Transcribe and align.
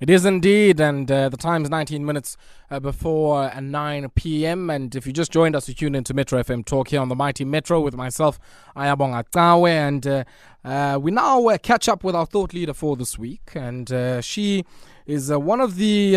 It 0.00 0.08
is 0.08 0.24
indeed, 0.24 0.80
and 0.80 1.12
uh, 1.12 1.28
the 1.28 1.36
is 1.36 1.68
19 1.68 2.06
minutes 2.06 2.38
uh, 2.70 2.80
before 2.80 3.50
uh, 3.54 3.60
9 3.60 4.08
p.m. 4.14 4.70
And 4.70 4.96
if 4.96 5.06
you 5.06 5.12
just 5.12 5.30
joined 5.30 5.54
us, 5.54 5.68
you 5.68 5.74
tuned 5.74 5.94
into 5.94 6.14
Metro 6.14 6.42
FM 6.42 6.64
Talk 6.64 6.88
here 6.88 7.02
on 7.02 7.10
the 7.10 7.14
Mighty 7.14 7.44
Metro 7.44 7.82
with 7.82 7.94
myself, 7.94 8.40
Ayabonga 8.74 9.28
Tawe, 9.30 9.66
and 9.66 10.06
uh, 10.06 10.24
uh, 10.64 10.98
we 10.98 11.10
now 11.10 11.46
uh, 11.48 11.58
catch 11.58 11.86
up 11.86 12.02
with 12.02 12.14
our 12.14 12.24
thought 12.24 12.54
leader 12.54 12.72
for 12.72 12.96
this 12.96 13.18
week. 13.18 13.52
And 13.54 14.24
she 14.24 14.64
is 15.04 15.30
one 15.30 15.60
of 15.60 15.76
the 15.76 16.14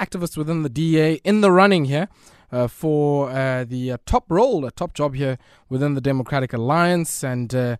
activists 0.00 0.38
within 0.38 0.62
the 0.62 0.70
DA 0.70 1.20
in 1.22 1.42
the 1.42 1.52
running 1.52 1.84
here. 1.84 2.08
for 2.70 3.28
the 3.68 3.98
top 4.06 4.24
role, 4.30 4.64
a 4.64 4.70
top 4.70 4.94
job 4.94 5.14
here 5.16 5.36
within 5.68 5.92
the 5.92 6.00
Democratic 6.00 6.54
Alliance, 6.54 7.22
and 7.22 7.78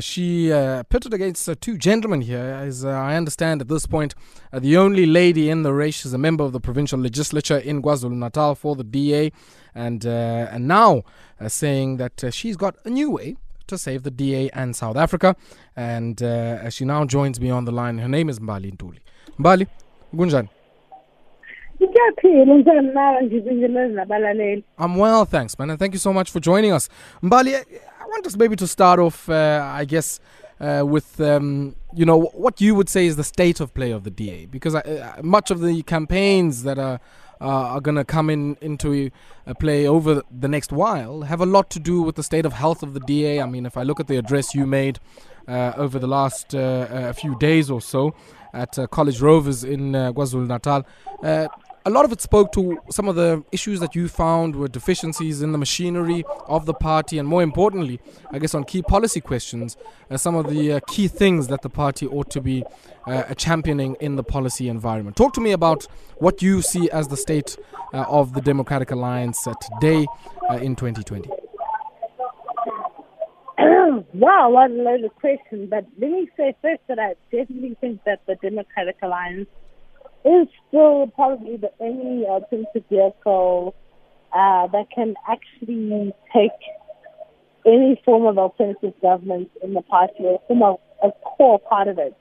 she 0.00 0.52
uh, 0.52 0.82
pitted 0.84 1.12
against 1.12 1.48
uh, 1.48 1.54
two 1.60 1.76
gentlemen 1.76 2.22
here. 2.22 2.38
As 2.38 2.84
uh, 2.84 2.90
I 2.90 3.16
understand 3.16 3.60
at 3.60 3.68
this 3.68 3.86
point, 3.86 4.14
uh, 4.52 4.58
the 4.58 4.76
only 4.76 5.06
lady 5.06 5.50
in 5.50 5.62
the 5.62 5.72
race 5.72 6.06
is 6.06 6.12
a 6.14 6.18
member 6.18 6.44
of 6.44 6.52
the 6.52 6.60
provincial 6.60 6.98
legislature 6.98 7.58
in 7.58 7.82
KwaZulu 7.82 8.16
Natal 8.16 8.54
for 8.54 8.76
the 8.76 8.84
DA, 8.84 9.30
and 9.74 10.06
uh, 10.06 10.48
and 10.50 10.66
now 10.66 11.02
saying 11.46 11.98
that 11.98 12.24
she's 12.32 12.56
got 12.56 12.76
a 12.84 12.90
new 12.90 13.10
way 13.10 13.36
to 13.66 13.76
save 13.76 14.02
the 14.02 14.10
DA 14.10 14.48
and 14.50 14.74
South 14.74 14.96
Africa. 14.96 15.36
And 15.76 16.18
she 16.72 16.84
now 16.84 17.04
joins 17.04 17.40
me 17.40 17.50
on 17.50 17.64
the 17.64 17.72
line. 17.72 17.98
Her 17.98 18.08
name 18.08 18.28
is 18.28 18.38
Mbali 18.38 18.76
Ntuli. 18.76 19.00
Mbali, 19.38 19.66
Gunjan. 20.14 20.48
I'm 24.78 24.96
well, 24.96 25.24
thanks, 25.24 25.58
man, 25.58 25.70
and 25.70 25.78
thank 25.78 25.92
you 25.92 25.98
so 25.98 26.12
much 26.12 26.30
for 26.30 26.40
joining 26.40 26.72
us. 26.72 26.88
Mbali, 27.22 27.54
I 27.56 28.04
want 28.06 28.26
us 28.26 28.36
maybe 28.36 28.56
to 28.56 28.66
start 28.66 28.98
off, 29.00 29.28
uh, 29.28 29.62
I 29.72 29.84
guess, 29.84 30.20
uh, 30.60 30.84
with 30.86 31.20
um, 31.20 31.74
you 31.94 32.04
know 32.04 32.22
what 32.34 32.60
you 32.60 32.74
would 32.74 32.88
say 32.88 33.06
is 33.06 33.16
the 33.16 33.24
state 33.24 33.60
of 33.60 33.74
play 33.74 33.90
of 33.90 34.04
the 34.04 34.10
DA, 34.10 34.46
because 34.46 34.74
uh, 34.74 35.20
much 35.22 35.50
of 35.50 35.60
the 35.60 35.82
campaigns 35.82 36.62
that 36.62 36.78
are 36.78 37.00
are 37.40 37.80
going 37.80 37.96
to 37.96 38.04
come 38.04 38.30
in 38.30 38.56
into 38.62 39.10
play 39.58 39.86
over 39.86 40.22
the 40.30 40.48
next 40.48 40.72
while 40.72 41.22
have 41.22 41.42
a 41.42 41.46
lot 41.46 41.68
to 41.68 41.78
do 41.78 42.00
with 42.00 42.14
the 42.14 42.22
state 42.22 42.46
of 42.46 42.54
health 42.54 42.82
of 42.82 42.94
the 42.94 43.00
DA. 43.00 43.40
I 43.40 43.46
mean, 43.46 43.66
if 43.66 43.76
I 43.76 43.82
look 43.82 44.00
at 44.00 44.06
the 44.06 44.16
address 44.16 44.54
you 44.54 44.66
made 44.66 44.98
uh, 45.46 45.72
over 45.76 45.98
the 45.98 46.06
last 46.06 46.54
uh, 46.54 47.12
few 47.12 47.36
days 47.38 47.70
or 47.70 47.80
so 47.80 48.14
at 48.54 48.78
uh, 48.78 48.86
College 48.86 49.20
Rovers 49.20 49.62
in 49.64 49.92
KwaZulu 49.92 50.46
Natal 50.46 50.86
a 51.86 51.90
lot 51.90 52.04
of 52.06 52.12
it 52.12 52.20
spoke 52.20 52.50
to 52.52 52.78
some 52.90 53.08
of 53.08 53.14
the 53.14 53.44
issues 53.52 53.78
that 53.80 53.94
you 53.94 54.08
found 54.08 54.56
were 54.56 54.68
deficiencies 54.68 55.42
in 55.42 55.52
the 55.52 55.58
machinery 55.58 56.24
of 56.46 56.64
the 56.64 56.72
party, 56.72 57.18
and 57.18 57.28
more 57.28 57.42
importantly, 57.42 58.00
I 58.30 58.38
guess 58.38 58.54
on 58.54 58.64
key 58.64 58.80
policy 58.80 59.20
questions, 59.20 59.76
uh, 60.10 60.16
some 60.16 60.34
of 60.34 60.48
the 60.48 60.72
uh, 60.74 60.80
key 60.88 61.08
things 61.08 61.48
that 61.48 61.60
the 61.60 61.68
party 61.68 62.06
ought 62.06 62.30
to 62.30 62.40
be 62.40 62.64
uh, 63.06 63.34
championing 63.34 63.96
in 64.00 64.16
the 64.16 64.24
policy 64.24 64.68
environment. 64.68 65.16
Talk 65.16 65.34
to 65.34 65.42
me 65.42 65.52
about 65.52 65.86
what 66.16 66.40
you 66.40 66.62
see 66.62 66.88
as 66.90 67.08
the 67.08 67.18
state 67.18 67.58
uh, 67.92 68.06
of 68.08 68.32
the 68.32 68.40
Democratic 68.40 68.90
Alliance 68.90 69.46
uh, 69.46 69.52
today 69.60 70.06
uh, 70.50 70.54
in 70.54 70.76
2020. 70.76 71.28
wow, 74.14 74.48
what 74.48 74.70
a 74.70 74.74
loaded 74.74 75.14
question. 75.16 75.66
But 75.68 75.84
let 75.98 76.10
me 76.10 76.30
say 76.34 76.56
first 76.62 76.80
that 76.88 76.98
I 76.98 77.14
definitely 77.30 77.76
think 77.78 78.02
that 78.04 78.20
the 78.26 78.36
Democratic 78.36 78.96
Alliance 79.02 79.48
is 80.24 80.48
still 80.68 81.06
probably 81.14 81.56
the 81.56 81.70
only 81.80 82.26
alternative 82.26 82.84
vehicle 82.88 83.74
uh, 84.32 84.66
that 84.68 84.86
can 84.94 85.14
actually 85.28 86.12
take 86.34 86.50
any 87.66 88.00
form 88.04 88.26
of 88.26 88.38
alternative 88.38 88.94
government 89.00 89.50
in 89.62 89.74
the 89.74 89.82
party 89.82 90.14
or 90.20 90.40
form 90.48 90.62
of 90.62 90.78
a 91.02 91.10
core 91.24 91.58
part 91.58 91.88
of 91.88 91.98
it. 91.98 92.16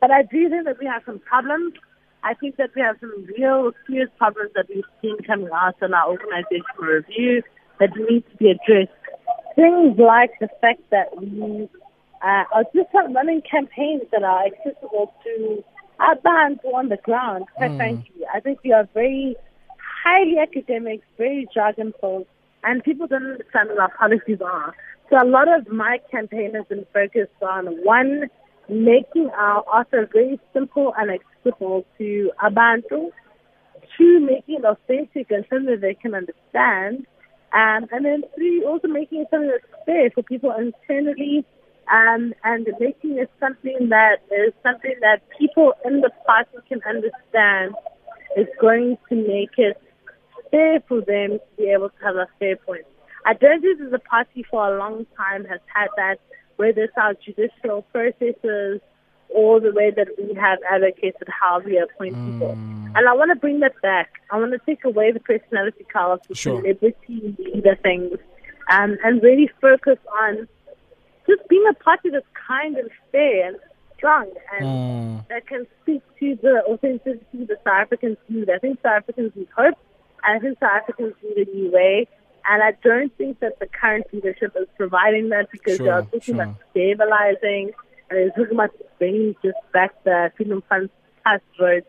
But 0.00 0.10
I 0.10 0.22
do 0.22 0.48
think 0.48 0.64
that 0.64 0.78
we 0.78 0.86
have 0.86 1.02
some 1.06 1.20
problems. 1.20 1.74
I 2.22 2.34
think 2.34 2.56
that 2.56 2.70
we 2.74 2.82
have 2.82 2.96
some 3.00 3.26
real 3.38 3.72
serious 3.86 4.10
problems 4.18 4.50
that 4.54 4.66
we've 4.68 4.84
seen 5.00 5.16
coming 5.26 5.48
out 5.54 5.76
in 5.80 5.94
our 5.94 6.10
organizational 6.10 6.84
review 6.84 7.42
that 7.78 7.90
need 7.96 8.24
to 8.30 8.36
be 8.36 8.50
addressed. 8.50 8.92
Things 9.54 9.98
like 9.98 10.30
the 10.40 10.48
fact 10.60 10.82
that 10.90 11.16
we 11.16 11.68
uh, 12.22 12.44
are 12.52 12.64
just 12.74 12.88
not 12.92 13.12
running 13.14 13.42
campaigns 13.48 14.02
that 14.12 14.22
are 14.22 14.44
accessible 14.46 15.14
to 15.24 15.64
bands 15.98 16.60
on 16.74 16.88
the 16.88 16.96
ground, 16.98 17.44
quite 17.56 17.70
mm. 17.72 17.76
frankly. 17.76 18.22
I 18.34 18.40
think 18.40 18.60
we 18.62 18.72
are 18.72 18.88
very 18.94 19.36
highly 20.04 20.38
academic, 20.38 21.00
very 21.18 21.46
jargon 21.52 21.92
filled, 22.00 22.26
and 22.62 22.82
people 22.82 23.06
don't 23.06 23.24
understand 23.24 23.70
what 23.70 23.78
our 23.78 23.92
policies 23.96 24.38
are. 24.44 24.74
So 25.10 25.16
a 25.22 25.26
lot 25.26 25.48
of 25.48 25.68
my 25.68 25.98
campaign 26.10 26.54
has 26.54 26.64
been 26.66 26.86
focused 26.92 27.42
on 27.42 27.66
one, 27.84 28.28
making 28.68 29.30
our 29.36 29.64
offer 29.72 30.08
very 30.12 30.40
simple 30.52 30.92
and 30.98 31.10
accessible 31.10 31.86
to 31.98 32.30
Abantu. 32.42 33.10
Two, 33.96 34.20
making 34.20 34.56
it 34.56 34.64
authentic 34.64 35.30
and 35.30 35.44
something 35.48 35.78
they 35.80 35.94
can 35.94 36.14
understand. 36.14 37.06
Um, 37.52 37.86
and 37.92 38.04
then 38.04 38.24
three, 38.34 38.64
also 38.64 38.88
making 38.88 39.20
it 39.22 39.28
something 39.30 39.48
that's 39.48 39.84
fair 39.86 40.10
for 40.10 40.22
people 40.22 40.52
internally 40.52 41.46
um, 41.92 42.34
and 42.44 42.68
making 42.80 43.18
it 43.18 43.30
something 43.38 43.88
that 43.90 44.16
is 44.30 44.52
something 44.62 44.94
that 45.00 45.22
people 45.38 45.72
in 45.84 46.00
the 46.00 46.10
party 46.26 46.58
can 46.68 46.80
understand 46.88 47.74
is 48.36 48.46
going 48.60 48.98
to 49.08 49.14
make 49.14 49.50
it 49.56 49.80
fair 50.50 50.80
for 50.88 51.00
them 51.00 51.38
to 51.38 51.56
be 51.56 51.70
able 51.70 51.88
to 51.88 52.04
have 52.04 52.16
a 52.16 52.26
fair 52.38 52.56
point. 52.56 52.84
I 53.24 53.34
don't 53.34 53.60
think 53.60 53.78
that 53.78 53.90
the 53.90 53.98
party 53.98 54.44
for 54.50 54.74
a 54.74 54.78
long 54.78 55.06
time 55.16 55.44
has 55.46 55.60
had 55.74 55.88
that, 55.96 56.18
whether 56.56 56.84
it's 56.84 56.92
our 56.96 57.14
judicial 57.14 57.82
processes 57.92 58.80
or 59.28 59.60
the 59.60 59.72
way 59.72 59.90
that 59.90 60.08
we 60.18 60.34
have 60.34 60.58
advocated 60.70 61.28
how 61.28 61.60
we 61.60 61.78
appoint 61.78 62.14
mm. 62.14 62.32
people. 62.32 62.52
And 62.96 63.08
I 63.08 63.12
want 63.12 63.30
to 63.30 63.36
bring 63.36 63.60
that 63.60 63.80
back. 63.82 64.10
I 64.30 64.38
want 64.38 64.52
to 64.52 64.60
take 64.64 64.84
away 64.84 65.12
the 65.12 65.20
personality 65.20 65.84
cult, 65.92 66.22
sure. 66.32 66.60
celebrity 66.60 67.36
leader 67.38 67.76
things, 67.82 68.18
um, 68.70 68.96
and 69.04 69.22
really 69.22 69.50
focus 69.60 69.98
on 70.22 70.48
just 71.26 71.48
being 71.48 71.64
a 71.68 71.74
party 71.74 72.10
that's 72.10 72.26
kind 72.46 72.76
and 72.76 72.90
fair 73.12 73.48
and 73.48 73.56
strong 73.96 74.30
and 74.52 74.66
mm. 74.66 75.28
that 75.28 75.46
can 75.46 75.66
speak 75.82 76.02
to 76.20 76.36
the 76.42 76.62
authenticity 76.68 77.44
that 77.46 77.58
South 77.64 77.82
Africans 77.86 78.18
need. 78.28 78.50
I 78.50 78.58
think 78.58 78.80
South 78.82 79.02
Africans 79.02 79.32
need 79.34 79.48
hope. 79.56 79.78
And 80.24 80.36
I 80.36 80.38
think 80.40 80.58
South 80.58 80.82
Africans 80.82 81.14
need 81.22 81.48
a 81.48 81.50
new 81.50 81.70
way. 81.70 82.08
And 82.48 82.62
I 82.62 82.72
don't 82.82 83.16
think 83.16 83.40
that 83.40 83.58
the 83.58 83.66
current 83.66 84.06
leadership 84.12 84.54
is 84.60 84.68
providing 84.76 85.30
that 85.30 85.50
because 85.50 85.78
sure, 85.78 85.86
they're 85.86 86.02
talking 86.02 86.20
sure. 86.20 86.34
about 86.34 86.56
stabilizing 86.70 87.72
and 88.08 88.18
they're 88.18 88.30
talking 88.30 88.52
about 88.52 88.70
bringing 88.98 89.34
just 89.42 89.58
back 89.72 89.92
the 90.04 90.30
Freedom 90.36 90.62
Front 90.68 90.90
Plus 91.22 91.40
roads 91.58 91.86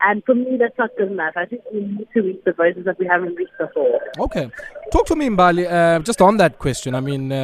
and 0.00 0.22
for 0.24 0.34
me, 0.34 0.56
that's 0.58 0.76
not 0.78 0.90
good 0.96 1.10
enough. 1.10 1.34
I 1.36 1.44
think 1.46 1.62
we 1.72 1.80
need 1.80 2.08
to 2.14 2.22
reach 2.22 2.40
the 2.44 2.52
voices 2.52 2.84
that 2.84 2.98
we 2.98 3.06
haven't 3.06 3.34
reached 3.34 3.56
before. 3.58 4.00
Okay. 4.18 4.50
Talk 4.92 5.06
to 5.06 5.16
me, 5.16 5.28
Mbali, 5.28 5.70
uh, 5.70 5.98
just 6.00 6.22
on 6.22 6.36
that 6.38 6.58
question. 6.58 6.94
I 6.94 7.00
mean, 7.00 7.30
uh, 7.32 7.34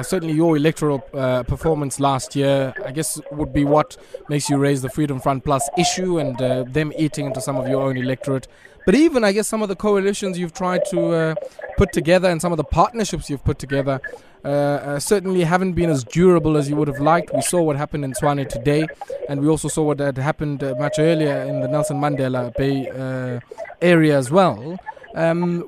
uh, 0.00 0.02
certainly 0.02 0.34
your 0.34 0.56
electoral 0.56 1.02
uh, 1.14 1.42
performance 1.44 2.00
last 2.00 2.36
year, 2.36 2.74
I 2.84 2.92
guess, 2.92 3.20
would 3.32 3.52
be 3.52 3.64
what 3.64 3.96
makes 4.28 4.50
you 4.50 4.58
raise 4.58 4.82
the 4.82 4.90
Freedom 4.90 5.20
Front 5.20 5.44
Plus 5.44 5.68
issue 5.78 6.18
and 6.18 6.40
uh, 6.42 6.64
them 6.64 6.92
eating 6.98 7.26
into 7.26 7.40
some 7.40 7.56
of 7.56 7.68
your 7.68 7.82
own 7.82 7.96
electorate. 7.96 8.48
But 8.84 8.94
even, 8.94 9.22
I 9.24 9.32
guess, 9.32 9.48
some 9.48 9.62
of 9.62 9.68
the 9.68 9.76
coalitions 9.76 10.38
you've 10.38 10.52
tried 10.52 10.84
to 10.90 11.12
uh, 11.12 11.34
put 11.76 11.92
together 11.92 12.28
and 12.28 12.42
some 12.42 12.52
of 12.52 12.56
the 12.56 12.64
partnerships 12.64 13.30
you've 13.30 13.44
put 13.44 13.58
together 13.58 14.00
uh, 14.44 14.48
uh, 14.48 14.98
certainly 14.98 15.44
haven't 15.44 15.74
been 15.74 15.88
as 15.90 16.02
durable 16.04 16.56
as 16.56 16.68
you 16.68 16.76
would 16.76 16.88
have 16.88 17.00
liked. 17.00 17.32
We 17.32 17.42
saw 17.42 17.62
what 17.62 17.76
happened 17.76 18.04
in 18.04 18.12
Tshwane 18.12 18.48
today, 18.48 18.86
and 19.28 19.40
we 19.40 19.48
also 19.48 19.68
saw 19.68 19.82
what 19.84 20.00
had 20.00 20.18
happened 20.18 20.64
uh, 20.64 20.74
much 20.78 20.98
earlier 20.98 21.42
in 21.42 21.60
the 21.60 21.68
Nelson 21.68 21.98
Mandela 21.98 22.54
Bay 22.56 22.88
uh, 22.88 23.40
area 23.80 24.18
as 24.18 24.30
well. 24.30 24.78
Um, 25.14 25.60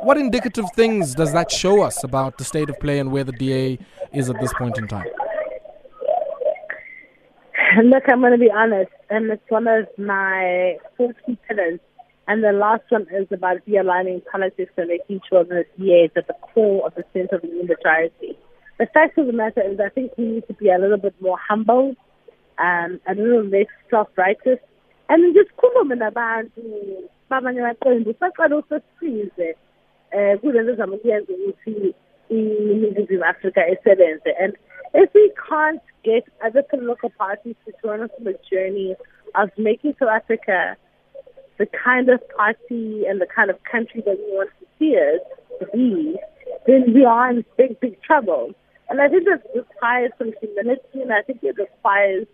what 0.00 0.16
indicative 0.16 0.66
things 0.76 1.14
does 1.14 1.32
that 1.32 1.50
show 1.50 1.82
us 1.82 2.04
about 2.04 2.38
the 2.38 2.44
state 2.44 2.70
of 2.70 2.78
play 2.78 3.00
and 3.00 3.10
where 3.10 3.24
the 3.24 3.32
DA 3.32 3.78
is 4.12 4.30
at 4.30 4.40
this 4.40 4.52
point 4.54 4.78
in 4.78 4.86
time? 4.86 5.08
Look, 7.84 8.04
I'm 8.08 8.20
going 8.20 8.32
to 8.32 8.38
be 8.38 8.50
honest, 8.50 8.92
and 9.10 9.30
it's 9.30 9.42
one 9.48 9.66
of 9.66 9.86
my 9.98 10.76
four 10.96 11.12
key 11.26 11.36
pillars 11.48 11.80
and 12.28 12.44
the 12.44 12.52
last 12.52 12.84
one 12.90 13.06
is 13.10 13.26
about 13.32 13.56
realigning 13.66 14.22
politics 14.30 14.72
and 14.76 14.88
making 14.88 15.20
sure 15.28 15.44
that 15.44 15.64
DA 15.78 16.04
is 16.04 16.10
at 16.14 16.26
the 16.26 16.34
core 16.34 16.86
of 16.86 16.94
the 16.94 17.04
sense 17.14 17.30
of 17.32 17.40
the 17.40 17.48
unitariety. 17.48 18.36
The 18.78 18.86
fact 18.92 19.16
of 19.16 19.26
the 19.26 19.32
matter 19.32 19.62
is 19.62 19.80
I 19.80 19.88
think 19.88 20.12
we 20.18 20.24
need 20.24 20.46
to 20.46 20.54
be 20.54 20.68
a 20.68 20.78
little 20.78 20.98
bit 20.98 21.14
more 21.20 21.38
humble, 21.38 21.96
um, 22.58 23.00
a 23.08 23.14
little 23.14 23.44
less 23.44 23.66
self-righteous, 23.90 24.58
and 25.08 25.24
then 25.24 25.34
just 25.34 25.50
khulume 25.56 25.96
nabantu 25.96 27.08
babanye 27.30 27.60
amaqembu 27.64 28.14
saqala 28.20 28.60
usesize 28.60 29.54
um 30.12 30.38
kule 30.38 30.62
nto 30.62 30.74
zama 30.74 30.96
ukuyenza 30.96 31.32
ukuthi 31.32 31.94
iningizimu 32.28 33.24
afrika 33.24 33.68
esebenze 33.68 34.32
and 34.42 34.56
if 34.94 35.14
we 35.14 35.32
can't 35.48 35.82
get 36.04 36.24
other 36.46 36.62
political 36.62 37.10
parties 37.10 37.56
to 37.64 37.72
join 37.82 38.00
us 38.02 38.10
on 38.18 38.24
the 38.24 38.36
journey 38.50 38.96
of 39.34 39.50
making 39.58 39.94
south 39.98 40.10
africa 40.10 40.76
the 41.58 41.66
kind 41.66 42.08
of 42.08 42.20
party 42.36 43.04
and 43.08 43.20
the 43.20 43.26
kind 43.26 43.50
of 43.50 43.62
country 43.64 44.02
that 44.06 44.16
we 44.16 44.32
want 44.34 44.50
to 44.60 44.66
see 44.78 44.96
us 44.96 45.20
be, 45.72 46.16
then 46.66 46.94
we 46.94 47.04
are 47.04 47.30
in 47.30 47.44
big, 47.56 47.78
big 47.80 48.00
trouble. 48.02 48.52
And 48.88 49.00
I 49.00 49.08
think 49.08 49.24
that 49.24 49.42
requires 49.54 50.12
some 50.18 50.32
humility, 50.40 51.02
and 51.02 51.12
I 51.12 51.22
think 51.22 51.40
it 51.42 51.56
requires 51.58 52.26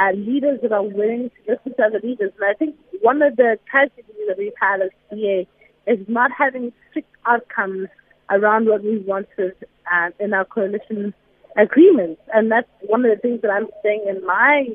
uh, 0.00 0.12
leaders 0.12 0.60
that 0.62 0.72
are 0.72 0.82
willing 0.82 1.30
to 1.30 1.52
listen 1.52 1.74
to 1.74 1.82
other 1.82 2.00
leaders. 2.02 2.32
And 2.40 2.44
I 2.48 2.54
think 2.54 2.76
one 3.02 3.20
of 3.20 3.36
the 3.36 3.58
tragedies 3.70 4.04
that 4.28 4.38
we've 4.38 4.52
had 4.60 4.80
as 4.80 4.90
DA 5.10 5.46
is 5.86 5.98
not 6.08 6.30
having 6.36 6.72
strict 6.90 7.10
outcomes 7.26 7.88
around 8.30 8.68
what 8.68 8.82
we 8.82 8.98
wanted 8.98 9.54
uh, 9.92 10.10
in 10.20 10.32
our 10.34 10.44
coalition 10.44 11.14
agreements. 11.56 12.20
And 12.32 12.50
that's 12.50 12.68
one 12.82 13.04
of 13.04 13.10
the 13.10 13.20
things 13.20 13.42
that 13.42 13.50
I'm 13.50 13.68
saying 13.82 14.04
in 14.08 14.24
my 14.24 14.68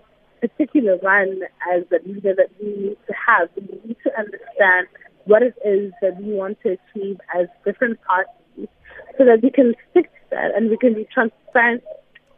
particular 0.48 0.98
one 0.98 1.42
as 1.74 1.84
a 1.92 2.08
leader 2.08 2.34
that 2.36 2.50
we 2.60 2.68
need 2.68 2.98
to 3.08 3.14
have. 3.28 3.50
We 3.56 3.80
need 3.88 3.98
to 4.04 4.12
understand 4.18 4.88
what 5.26 5.42
it 5.42 5.56
is 5.66 5.94
that 6.02 6.22
we 6.22 6.34
want 6.34 6.60
to 6.64 6.78
achieve 6.78 7.18
as 7.34 7.48
different 7.66 8.00
parties 8.02 8.68
so 9.18 9.26
that 9.26 9.40
we 9.42 9.50
can 9.52 9.74
to 9.94 10.04
that 10.32 10.52
and 10.56 10.70
we 10.70 10.78
can 10.78 10.94
be 10.94 11.08
transparent, 11.14 11.84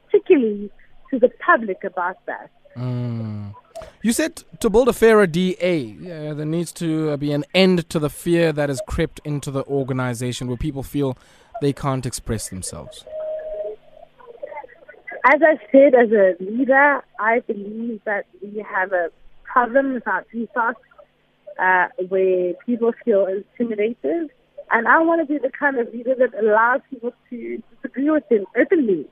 particularly 0.06 0.70
to 1.12 1.20
the 1.20 1.30
public 1.44 1.84
about 1.84 2.18
that. 2.28 2.52
Mm. 2.78 3.54
You 4.02 4.14
said 4.14 4.44
to 4.60 4.70
build 4.70 4.88
a 4.88 4.94
fairer 4.94 5.26
DA, 5.26 5.78
yeah, 5.78 6.34
there 6.34 6.46
needs 6.46 6.72
to 6.74 7.18
be 7.18 7.32
an 7.32 7.44
end 7.54 7.90
to 7.90 8.00
the 8.00 8.10
fear 8.10 8.54
that 8.54 8.70
has 8.70 8.82
crept 8.88 9.20
into 9.24 9.50
the 9.50 9.64
organization 9.66 10.48
where 10.48 10.58
people 10.58 10.84
feel 10.84 11.18
they 11.62 11.74
can't 11.74 12.06
express 12.06 12.50
themselves. 12.50 13.06
As 15.28 15.42
I 15.42 15.58
said, 15.72 15.96
as 15.96 16.12
a 16.12 16.36
leader, 16.40 17.04
I 17.20 17.40
believe 17.40 18.00
that 18.06 18.28
we 18.44 18.64
have 18.70 18.94
a 18.94 19.10
problem 19.44 19.96
with 19.96 20.08
our 20.08 20.24
ethos 20.32 20.76
uh, 21.58 21.88
where 22.10 22.54
people 22.66 22.94
feel 23.04 23.26
intimidated. 23.26 24.30
And 24.70 24.88
I 24.88 25.00
want 25.00 25.28
to 25.28 25.34
be 25.34 25.40
the 25.40 25.50
kind 25.50 25.80
of 25.80 25.92
leader 25.92 26.14
that 26.14 26.40
allows 26.40 26.82
people 26.92 27.12
to 27.32 27.64
disagree 27.74 28.12
with 28.12 28.24
him 28.30 28.46
openly 28.56 29.08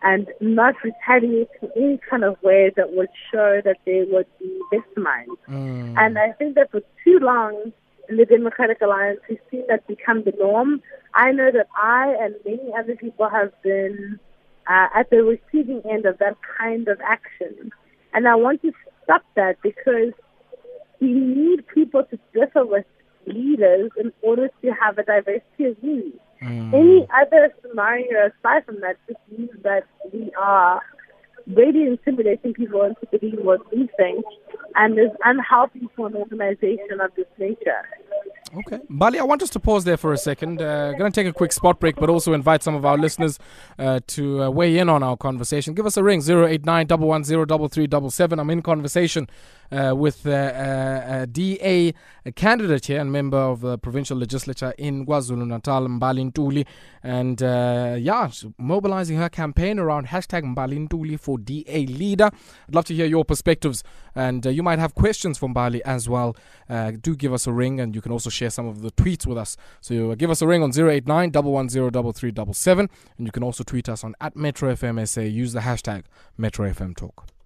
and 0.00 0.28
not 0.40 0.76
retaliate 0.84 1.48
in 1.60 1.70
any 1.76 2.00
kind 2.08 2.22
of 2.22 2.40
way 2.40 2.70
that 2.76 2.92
would 2.92 3.08
show 3.32 3.60
that 3.64 3.78
they 3.84 4.04
would 4.08 4.26
be 4.38 4.60
victimized. 4.70 5.30
Mm. 5.48 5.94
And 5.98 6.18
I 6.18 6.32
think 6.32 6.54
that 6.54 6.70
for 6.70 6.82
too 7.04 7.18
long 7.20 7.72
in 8.08 8.16
the 8.16 8.26
Democratic 8.26 8.80
Alliance, 8.80 9.18
we've 9.28 9.40
seen 9.50 9.64
that 9.68 9.88
become 9.88 10.22
the 10.22 10.32
norm. 10.38 10.82
I 11.14 11.32
know 11.32 11.50
that 11.50 11.66
I 11.76 12.14
and 12.20 12.36
many 12.44 12.72
other 12.78 12.94
people 12.94 13.28
have 13.28 13.50
been 13.62 14.20
uh, 14.68 14.88
at 14.94 15.10
the 15.10 15.22
receiving 15.22 15.82
end 15.90 16.06
of 16.06 16.18
that 16.18 16.36
kind 16.58 16.88
of 16.88 17.00
action. 17.00 17.70
And 18.12 18.28
I 18.28 18.34
want 18.34 18.62
to 18.62 18.72
stop 19.04 19.24
that 19.36 19.60
because 19.62 20.12
we 21.00 21.12
need 21.12 21.66
people 21.68 22.04
to 22.04 22.18
differ 22.34 22.64
with 22.64 22.84
leaders 23.26 23.90
in 23.98 24.12
order 24.22 24.48
to 24.62 24.70
have 24.70 24.98
a 24.98 25.02
diversity 25.02 25.64
of 25.64 25.78
views. 25.78 26.14
Mm. 26.42 26.72
Any 26.72 27.08
other 27.20 27.52
scenario 27.62 28.28
aside 28.28 28.64
from 28.64 28.80
that 28.80 28.96
just 29.06 29.20
means 29.36 29.50
that 29.62 29.84
we 30.12 30.30
are 30.38 30.80
really 31.46 31.86
intimidating 31.86 32.52
people 32.52 32.82
into 32.82 33.06
believing 33.10 33.44
what 33.44 33.60
we 33.72 33.88
think 33.96 34.24
and 34.74 34.98
is 34.98 35.10
unhealthy 35.24 35.88
for 35.96 36.08
an 36.08 36.16
organization 36.16 37.00
of 37.00 37.10
this 37.16 37.26
nature. 37.38 37.82
Okay. 38.56 38.78
Bali, 38.88 39.18
I 39.18 39.24
want 39.24 39.42
us 39.42 39.50
to 39.50 39.60
pause 39.60 39.84
there 39.84 39.98
for 39.98 40.12
a 40.12 40.16
second. 40.18 40.62
Uh, 40.62 40.92
going 40.92 41.12
to 41.12 41.14
take 41.20 41.26
a 41.26 41.32
quick 41.32 41.52
spot 41.52 41.78
break, 41.80 41.96
but 41.96 42.08
also 42.08 42.32
invite 42.32 42.62
some 42.62 42.74
of 42.74 42.84
our 42.84 42.96
listeners 42.96 43.38
uh, 43.78 44.00
to 44.06 44.44
uh, 44.44 44.50
weigh 44.50 44.78
in 44.78 44.88
on 44.88 45.02
our 45.02 45.16
conversation. 45.16 45.74
Give 45.74 45.84
us 45.84 45.96
a 45.96 46.02
ring, 46.02 46.22
089 46.22 46.86
110 46.88 48.38
I'm 48.38 48.50
in 48.50 48.62
conversation 48.62 49.28
uh, 49.70 49.94
with 49.94 50.26
uh, 50.26 50.30
uh, 50.30 51.18
a 51.22 51.26
DA 51.26 51.92
a 52.24 52.32
candidate 52.32 52.86
here 52.86 53.00
and 53.00 53.12
member 53.12 53.36
of 53.36 53.60
the 53.60 53.76
provincial 53.76 54.16
legislature 54.16 54.72
in 54.78 55.04
KwaZulu-Natal, 55.04 55.86
Mbali 55.86 56.32
Ntuli. 56.32 56.66
And 57.02 57.40
yeah, 58.02 58.30
mobilizing 58.56 59.18
her 59.18 59.28
campaign 59.28 59.78
around 59.78 60.08
hashtag 60.08 60.42
Mbali 60.42 60.88
Ntuli 60.88 61.20
for 61.20 61.38
DA 61.38 61.86
leader. 61.86 62.30
I'd 62.68 62.74
love 62.74 62.86
to 62.86 62.94
hear 62.94 63.06
your 63.06 63.24
perspectives. 63.24 63.82
And 64.18 64.44
uh, 64.44 64.50
you 64.50 64.64
might 64.64 64.80
have 64.80 64.96
questions 64.96 65.38
from 65.38 65.54
Bali 65.54 65.82
as 65.84 66.08
well. 66.08 66.36
Uh, 66.68 66.90
do 67.00 67.14
give 67.14 67.32
us 67.32 67.46
a 67.46 67.52
ring, 67.52 67.78
and 67.78 67.94
you 67.94 68.00
can 68.00 68.10
also 68.10 68.30
share 68.30 68.50
some 68.50 68.66
of 68.66 68.82
the 68.82 68.90
tweets 68.90 69.26
with 69.26 69.38
us. 69.38 69.56
So 69.80 70.10
uh, 70.10 70.14
give 70.16 70.28
us 70.28 70.42
a 70.42 70.46
ring 70.46 70.62
on 70.62 70.72
089 70.76 71.30
110 71.32 72.88
and 73.18 73.26
you 73.26 73.30
can 73.30 73.42
also 73.44 73.62
tweet 73.62 73.88
us 73.88 74.02
on 74.02 74.16
at 74.20 74.34
Metro 74.34 74.74
FM 74.74 75.06
SA. 75.06 75.20
Use 75.20 75.52
the 75.52 75.60
hashtag 75.60 76.02
Metro 76.36 76.68
FM 76.68 76.96
Talk. 76.96 77.37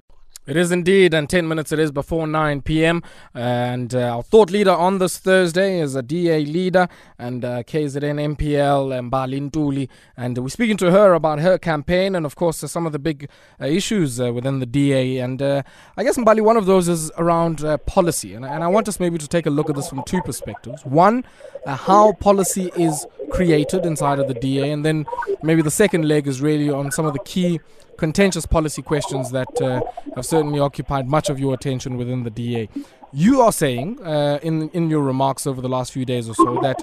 It 0.44 0.56
is 0.56 0.72
indeed, 0.72 1.14
and 1.14 1.30
10 1.30 1.46
minutes 1.46 1.70
it 1.70 1.78
is 1.78 1.92
before 1.92 2.26
9 2.26 2.62
p.m. 2.62 3.04
And 3.32 3.94
uh, 3.94 4.16
our 4.16 4.22
thought 4.24 4.50
leader 4.50 4.72
on 4.72 4.98
this 4.98 5.16
Thursday 5.16 5.78
is 5.78 5.94
a 5.94 6.02
DA 6.02 6.44
leader 6.44 6.88
and 7.16 7.44
uh, 7.44 7.62
KZN 7.62 8.36
MPL 8.36 9.08
Mbali 9.08 9.48
Ntuli. 9.48 9.88
And 10.16 10.36
we're 10.38 10.48
speaking 10.48 10.76
to 10.78 10.90
her 10.90 11.14
about 11.14 11.38
her 11.38 11.58
campaign 11.58 12.16
and, 12.16 12.26
of 12.26 12.34
course, 12.34 12.64
uh, 12.64 12.66
some 12.66 12.86
of 12.86 12.92
the 12.92 12.98
big 12.98 13.28
uh, 13.60 13.66
issues 13.66 14.20
uh, 14.20 14.32
within 14.32 14.58
the 14.58 14.66
DA. 14.66 15.18
And 15.18 15.40
uh, 15.40 15.62
I 15.96 16.02
guess, 16.02 16.18
Mbali, 16.18 16.40
one 16.40 16.56
of 16.56 16.66
those 16.66 16.88
is 16.88 17.12
around 17.18 17.62
uh, 17.62 17.76
policy. 17.78 18.34
And, 18.34 18.44
and, 18.44 18.64
I 18.64 18.66
want 18.66 18.88
us 18.88 18.98
maybe 18.98 19.18
to 19.18 19.28
take 19.28 19.46
a 19.46 19.50
look 19.50 19.70
at 19.70 19.76
this 19.76 19.88
from 19.88 20.02
two 20.02 20.22
perspectives. 20.22 20.84
One, 20.84 21.22
how 21.66 22.14
policy 22.14 22.72
is 22.76 23.06
created 23.30 23.86
inside 23.86 24.18
of 24.18 24.26
the 24.26 24.34
DA. 24.34 24.72
And 24.72 24.84
then 24.84 25.06
maybe 25.40 25.62
the 25.62 25.70
second 25.70 26.08
leg 26.08 26.26
is 26.26 26.40
really 26.40 26.68
on 26.68 26.90
some 26.90 27.06
of 27.06 27.12
the 27.12 27.20
key 27.20 27.60
contentious 27.96 28.46
policy 28.46 28.82
questions 28.82 29.30
that 29.30 29.60
uh, 29.60 29.80
have 30.14 30.26
certainly 30.26 30.58
occupied 30.58 31.08
much 31.08 31.28
of 31.30 31.38
your 31.38 31.54
attention 31.54 31.96
within 31.96 32.24
the 32.24 32.30
DA. 32.30 32.68
You 33.12 33.40
are 33.42 33.52
saying 33.52 34.02
uh, 34.02 34.38
in 34.42 34.68
in 34.70 34.90
your 34.90 35.02
remarks 35.02 35.46
over 35.46 35.60
the 35.60 35.68
last 35.68 35.92
few 35.92 36.04
days 36.04 36.28
or 36.28 36.34
so 36.34 36.58
that 36.62 36.80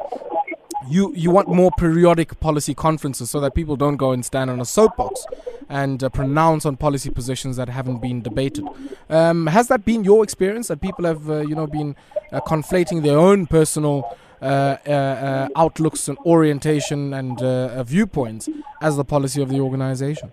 you 0.87 1.13
you 1.15 1.31
want 1.31 1.47
more 1.47 1.71
periodic 1.77 2.39
policy 2.39 2.73
conferences 2.73 3.29
so 3.29 3.39
that 3.39 3.53
people 3.53 3.75
don't 3.75 3.97
go 3.97 4.11
and 4.11 4.23
stand 4.23 4.49
on 4.49 4.59
a 4.59 4.65
soapbox 4.65 5.25
and 5.69 6.03
uh, 6.03 6.09
pronounce 6.09 6.65
on 6.65 6.77
policy 6.77 7.09
positions 7.09 7.57
that 7.57 7.69
haven't 7.69 7.99
been 8.01 8.21
debated. 8.21 8.65
Um, 9.09 9.47
has 9.47 9.67
that 9.67 9.85
been 9.85 10.03
your 10.03 10.23
experience 10.23 10.67
that 10.69 10.81
people 10.81 11.05
have 11.05 11.29
uh, 11.29 11.39
you 11.41 11.55
know 11.55 11.67
been 11.67 11.95
uh, 12.31 12.39
conflating 12.41 13.03
their 13.03 13.17
own 13.17 13.47
personal 13.47 14.17
uh, 14.41 14.77
uh, 14.87 14.91
uh, 14.91 15.47
outlooks 15.55 16.07
and 16.07 16.17
orientation 16.19 17.13
and 17.13 17.39
viewpoints 17.87 18.47
as 18.81 18.95
the 18.95 19.03
policy 19.03 19.41
of 19.41 19.49
the 19.49 19.59
organization? 19.59 20.31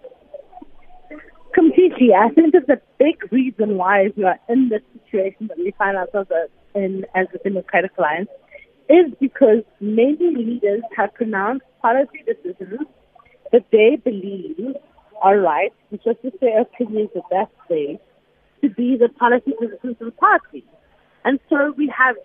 Completely. 1.97 2.15
I 2.15 2.29
think 2.35 2.55
it's 2.55 2.69
a 2.69 2.81
big 2.99 3.33
reason 3.33 3.77
why 3.79 4.11
we 4.17 4.25
are 4.25 4.39
in 4.49 4.69
the 4.69 4.81
situation 4.93 5.47
that 5.49 5.57
we 5.57 5.73
find 5.79 5.97
ourselves 5.97 6.31
in 6.75 7.07
as 7.15 7.27
the 7.33 7.39
Democratic 7.39 7.93
Alliance 7.97 8.29
is 8.89 9.13
because 9.19 9.63
many 9.81 10.35
leaders 10.35 10.83
have 10.97 11.15
pronounced 11.15 11.65
policy 11.81 12.23
decisions 12.27 12.87
that 13.53 13.65
they 13.73 13.97
believe 14.05 14.77
are 15.23 15.39
right, 15.39 15.73
is 15.91 16.01
to 16.05 16.15
say 16.39 16.55
opinions 16.61 17.11
at 17.17 17.23
that 17.31 17.51
stage, 17.65 17.99
to 18.61 18.69
be 18.69 18.97
the 18.97 19.09
policy 19.09 19.53
decisions 19.59 19.97
of 20.01 20.07
the 20.07 20.13
party. 20.13 20.65
And 21.25 21.41
so 21.49 21.73
we 21.79 21.93
have 21.97 22.17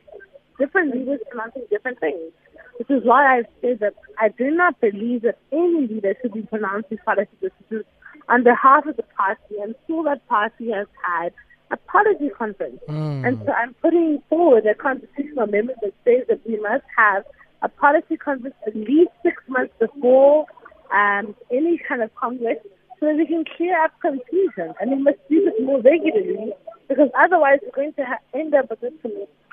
different 0.60 0.94
leaders 0.94 1.22
pronouncing 1.30 1.63
different 1.70 2.00
things. 2.00 2.34
Which 2.78 2.90
is 2.90 3.04
why 3.06 3.40
I 3.40 3.44
say 3.62 3.75
that 3.75 3.94
I 4.20 4.30
do 4.30 4.51
not 4.51 4.82
believe 4.82 5.22
that 5.22 5.38
any 5.51 5.88
leader 5.88 6.16
should 6.22 6.34
be 6.34 6.42
pronouncing 6.42 6.98
policy 7.06 7.32
decisions 7.40 7.86
on 8.30 8.44
behalf 8.44 8.86
of 8.86 8.98
the 8.98 9.04
party 9.04 9.56
until 9.62 10.04
that 10.04 10.28
party 10.28 10.72
has 10.72 10.88
had 11.04 11.34
a 11.72 11.78
policy 11.78 12.30
conference. 12.30 12.80
Mm. 12.88 13.28
And 13.28 13.42
so 13.46 13.51
I'm 13.54 13.74
putting 13.75 14.22
forward 14.30 14.66
a 14.66 14.75
constitutional 14.75 15.46
amendment 15.46 15.80
that 15.82 15.94
says 16.04 16.28
that 16.28 16.46
we 16.46 16.60
must 16.60 16.84
have 16.98 17.24
a 17.62 17.70
policy 17.70 18.18
conference 18.18 18.56
at 18.68 18.75
least 18.75 19.12
six 19.24 19.42
months 19.48 19.74
before 19.80 20.46
um, 20.94 21.36
any 21.51 21.80
kind 21.88 22.01
of 22.01 22.13
congress 22.16 22.58
so 23.00 23.06
that 23.08 23.16
we 23.16 23.25
can 23.25 23.46
clear 23.58 23.82
up 23.84 23.92
confusion. 24.01 24.74
And 24.80 24.92
we 24.92 24.98
must 24.98 25.18
do 25.30 25.46
this 25.46 25.54
more 25.62 25.82
regularly 25.82 26.54
because 26.88 27.10
otherwise 27.18 27.60
we're 27.63 27.72
going 27.72 27.94
to 27.94 28.06
ha- 28.06 28.20
end 28.34 28.54
up 28.54 28.70
with 28.70 28.82
this 28.82 28.94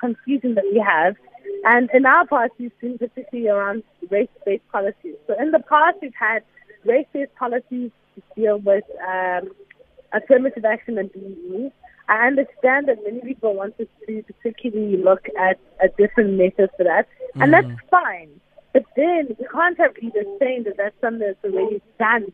confusion 0.00 0.54
that 0.54 0.64
we 0.72 0.78
have. 0.80 1.16
And 1.64 1.88
in 1.94 2.04
our 2.04 2.26
party, 2.26 2.66
it's 2.66 2.74
been 2.80 2.98
particularly 2.98 3.48
around 3.48 3.82
race-based 4.10 4.68
policies. 4.70 5.14
So 5.26 5.34
in 5.40 5.50
the 5.50 5.60
past, 5.60 5.98
we've 6.02 6.12
had 6.18 6.42
race-based 6.84 7.34
policies 7.34 7.90
to 8.14 8.22
deal 8.34 8.58
with 8.58 8.84
um, 9.06 9.50
affirmative 10.12 10.64
action 10.64 10.98
and 10.98 11.12
BEE. 11.12 11.70
I 12.08 12.26
understand 12.26 12.88
that 12.88 13.04
many 13.04 13.20
people 13.20 13.54
want 13.54 13.78
us 13.78 13.86
to 14.06 14.22
particularly 14.22 14.96
look 14.96 15.26
at 15.38 15.58
a 15.82 15.88
different 15.98 16.34
method 16.38 16.70
for 16.76 16.84
that, 16.84 17.06
and 17.34 17.52
mm. 17.52 17.62
that's 17.62 17.80
fine. 17.90 18.40
But 18.72 18.84
then 18.96 19.36
you 19.38 19.46
can't 19.52 19.78
have 19.78 19.92
leaders 20.00 20.26
saying 20.38 20.64
that 20.64 20.76
that's 20.78 20.94
something 21.00 21.20
that's 21.20 21.44
already 21.44 21.82
done 21.98 22.32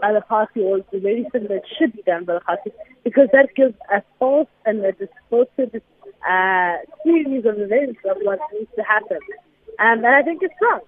by 0.00 0.12
the 0.12 0.20
party 0.20 0.60
or 0.60 0.78
it's 0.78 0.92
already 0.92 1.24
something 1.32 1.48
that 1.48 1.62
should 1.78 1.92
be 1.92 2.02
done 2.02 2.24
by 2.24 2.34
the 2.34 2.40
party, 2.40 2.70
because 3.02 3.28
that 3.32 3.48
gives 3.56 3.74
a 3.92 4.02
false 4.18 4.48
and 4.64 4.84
a 4.84 4.92
distorted 4.92 5.82
uh, 6.28 6.76
series 7.02 7.44
of 7.46 7.58
events 7.58 7.98
of 8.04 8.16
what 8.22 8.38
needs 8.52 8.70
to 8.76 8.82
happen. 8.82 9.18
Um, 9.78 10.04
and 10.04 10.06
I 10.06 10.22
think 10.22 10.42
it's 10.42 10.54
wrong. 10.60 10.80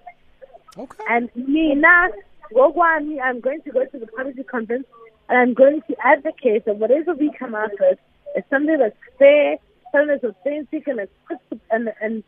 Okay. 0.77 1.03
And 1.09 1.29
me 1.35 1.75
now, 1.75 2.07
Gogwani, 2.53 3.21
I'm 3.21 3.39
going 3.39 3.61
to 3.61 3.71
go 3.71 3.85
to 3.85 3.99
the 3.99 4.07
policy 4.07 4.43
conference 4.43 4.85
and 5.27 5.37
I'm 5.37 5.53
going 5.53 5.81
to 5.87 5.95
advocate 6.03 6.65
that 6.65 6.77
whatever 6.77 7.13
we 7.13 7.31
come 7.37 7.55
up 7.55 7.71
with 7.79 7.99
is 8.35 8.43
something 8.49 8.77
that's 8.77 8.95
fair, 9.17 9.57
something 9.91 10.07
that's 10.07 10.23
authentic 10.23 10.87
and, 10.87 11.07
and, 11.71 11.93
and 12.01 12.23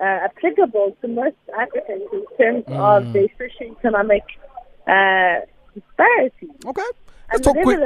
uh, 0.00 0.04
applicable 0.04 0.96
to 1.00 1.08
most 1.08 1.36
Africans 1.58 2.02
in 2.12 2.24
terms 2.38 2.64
mm. 2.64 2.76
of 2.76 3.12
the 3.12 3.28
social 3.38 3.76
economic 3.76 4.22
uh, 4.86 5.40
disparity. 5.74 6.48
Okay. 6.66 6.82
Let's 7.30 7.44
talk 7.44 7.56
quick. 7.62 7.78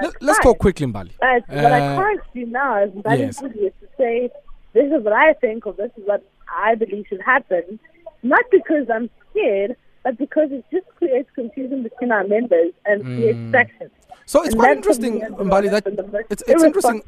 Let, 0.00 0.30
us 0.30 0.38
talk 0.42 0.58
quickly, 0.58 0.86
Mbali. 0.86 1.12
But 1.20 1.48
uh, 1.48 1.62
what 1.62 1.72
I 1.72 1.80
uh, 1.80 1.96
can't 1.96 2.20
do 2.34 2.46
now 2.46 2.82
is 2.82 2.90
Mbali 2.90 3.18
yes. 3.18 3.42
is 3.42 3.52
to 3.52 3.88
say, 3.96 4.30
this 4.72 4.90
is 4.92 5.04
what 5.04 5.12
I 5.12 5.34
think 5.34 5.66
or 5.66 5.72
this 5.72 5.92
is 5.96 6.02
what 6.06 6.24
I 6.52 6.74
believe 6.74 7.06
should 7.08 7.22
happen. 7.22 7.78
Not 8.22 8.44
because 8.50 8.86
I'm 8.92 9.08
scared, 9.30 9.76
but 10.08 10.16
because 10.16 10.50
it 10.50 10.64
just 10.72 10.86
creates 10.96 11.28
confusion 11.34 11.82
between 11.82 12.10
our 12.12 12.24
members 12.26 12.72
and 12.86 13.04
mm. 13.04 13.16
creates 13.16 13.50
fractions. 13.50 13.90
So 14.24 14.42
it's 14.42 14.54
and 14.54 14.60
quite 14.60 14.76
interesting, 14.78 15.20
Mbali, 15.20 15.70
that 15.70 15.86
it's, 16.30 16.42
it's 16.46 16.62
interesting. 16.62 17.02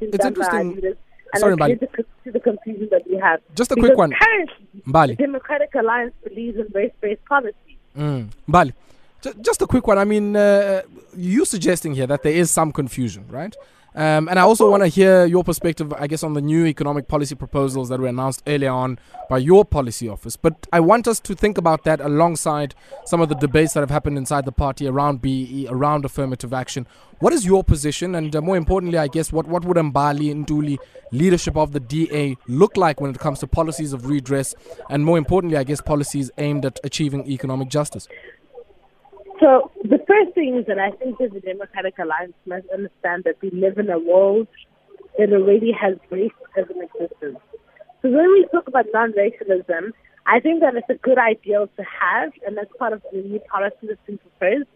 It's 0.00 0.24
interesting. 0.24 0.94
Sorry, 1.36 1.54
Mbali. 1.54 1.78
To 2.24 2.32
the 2.32 2.40
confusion 2.40 2.88
that 2.90 3.08
we 3.08 3.16
have. 3.18 3.40
Just 3.54 3.70
a 3.70 3.76
quick 3.76 3.96
one. 3.96 4.12
Mbali. 4.84 5.16
The 5.16 5.26
Democratic 5.26 5.74
Alliance 5.76 6.14
believes 6.24 6.58
in 6.58 6.66
race-based 6.74 7.24
policy. 7.26 7.78
Mm. 7.96 8.30
Mbali. 8.48 8.72
Just 9.40 9.62
a 9.62 9.66
quick 9.66 9.86
one. 9.86 9.98
I 9.98 10.04
mean, 10.04 10.34
uh, 10.34 10.82
you 11.16 11.44
suggesting 11.44 11.94
here 11.94 12.08
that 12.08 12.24
there 12.24 12.32
is 12.32 12.50
some 12.50 12.72
confusion, 12.72 13.26
right? 13.28 13.54
Um, 13.94 14.28
and 14.28 14.38
I 14.38 14.42
also 14.42 14.70
want 14.70 14.82
to 14.82 14.88
hear 14.88 15.26
your 15.26 15.42
perspective, 15.42 15.92
I 15.92 16.06
guess, 16.06 16.22
on 16.22 16.34
the 16.34 16.40
new 16.40 16.64
economic 16.66 17.08
policy 17.08 17.34
proposals 17.34 17.88
that 17.88 17.98
were 17.98 18.06
announced 18.06 18.42
earlier 18.46 18.70
on 18.70 18.98
by 19.28 19.38
your 19.38 19.64
policy 19.64 20.08
office. 20.08 20.36
But 20.36 20.66
I 20.72 20.80
want 20.80 21.08
us 21.08 21.18
to 21.20 21.34
think 21.34 21.58
about 21.58 21.84
that 21.84 22.00
alongside 22.00 22.74
some 23.04 23.20
of 23.20 23.28
the 23.28 23.34
debates 23.34 23.72
that 23.72 23.80
have 23.80 23.90
happened 23.90 24.16
inside 24.16 24.44
the 24.44 24.52
party 24.52 24.86
around 24.86 25.20
BEE, 25.20 25.66
around 25.68 26.04
affirmative 26.04 26.52
action. 26.52 26.86
What 27.18 27.32
is 27.32 27.44
your 27.44 27.64
position? 27.64 28.14
And 28.14 28.34
uh, 28.34 28.40
more 28.40 28.56
importantly, 28.56 28.96
I 28.96 29.08
guess, 29.08 29.32
what, 29.32 29.46
what 29.46 29.64
would 29.64 29.76
Mbali 29.76 30.30
and 30.30 30.46
Ntuli 30.46 30.78
leadership 31.10 31.56
of 31.56 31.72
the 31.72 31.80
DA 31.80 32.36
look 32.46 32.76
like 32.76 33.00
when 33.00 33.10
it 33.10 33.18
comes 33.18 33.40
to 33.40 33.48
policies 33.48 33.92
of 33.92 34.06
redress? 34.06 34.54
And 34.88 35.04
more 35.04 35.18
importantly, 35.18 35.58
I 35.58 35.64
guess, 35.64 35.80
policies 35.80 36.30
aimed 36.38 36.64
at 36.64 36.78
achieving 36.84 37.26
economic 37.28 37.68
justice? 37.68 38.06
So 39.40 39.70
first 40.20 40.34
thing 40.34 40.56
is 40.56 40.66
that 40.66 40.78
I 40.78 40.90
think 40.92 41.18
that 41.18 41.32
the 41.32 41.40
Democratic 41.40 41.98
Alliance 41.98 42.34
must 42.46 42.66
understand 42.72 43.24
that 43.24 43.36
we 43.42 43.50
live 43.50 43.78
in 43.78 43.90
a 43.90 43.98
world 43.98 44.48
that 45.18 45.32
already 45.32 45.72
has 45.72 45.96
race 46.10 46.32
as 46.56 46.64
an 46.70 46.82
existence. 46.82 47.38
So 48.02 48.08
when 48.10 48.30
we 48.32 48.46
talk 48.52 48.68
about 48.68 48.86
non-racialism, 48.92 49.92
I 50.26 50.40
think 50.40 50.60
that 50.60 50.74
it's 50.76 50.88
a 50.88 50.94
good 50.94 51.18
ideal 51.18 51.68
to 51.76 51.82
have, 51.82 52.32
and 52.46 52.56
that's 52.56 52.70
part 52.78 52.92
of 52.92 53.02
the 53.12 53.18
new 53.18 53.40
policy 53.40 53.88
that's 53.88 54.00
been 54.06 54.18
proposed. 54.18 54.68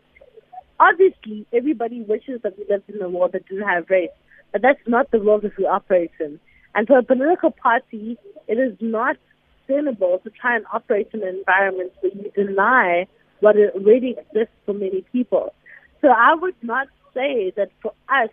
Obviously, 0.80 1.46
everybody 1.52 2.02
wishes 2.02 2.40
that 2.42 2.58
we 2.58 2.64
lived 2.68 2.88
in 2.90 3.00
a 3.00 3.08
world 3.08 3.32
that 3.32 3.46
didn't 3.48 3.68
have 3.68 3.88
race, 3.88 4.10
but 4.52 4.62
that's 4.62 4.80
not 4.86 5.10
the 5.10 5.18
world 5.18 5.42
that 5.42 5.56
we 5.56 5.66
operate 5.66 6.10
in. 6.20 6.40
And 6.74 6.86
for 6.86 6.98
a 6.98 7.02
political 7.02 7.50
party, 7.50 8.18
it 8.48 8.58
is 8.58 8.76
not 8.80 9.16
sustainable 9.60 10.20
to 10.24 10.30
try 10.30 10.56
and 10.56 10.64
operate 10.72 11.08
in 11.14 11.22
an 11.22 11.36
environment 11.36 11.92
where 12.00 12.12
you 12.12 12.30
deny 12.34 13.06
what 13.44 13.56
already 13.56 14.16
exists 14.18 14.54
for 14.64 14.72
many 14.72 15.02
people. 15.12 15.54
So 16.00 16.08
I 16.08 16.34
would 16.34 16.56
not 16.62 16.88
say 17.12 17.52
that 17.56 17.70
for 17.82 17.92
us, 18.08 18.30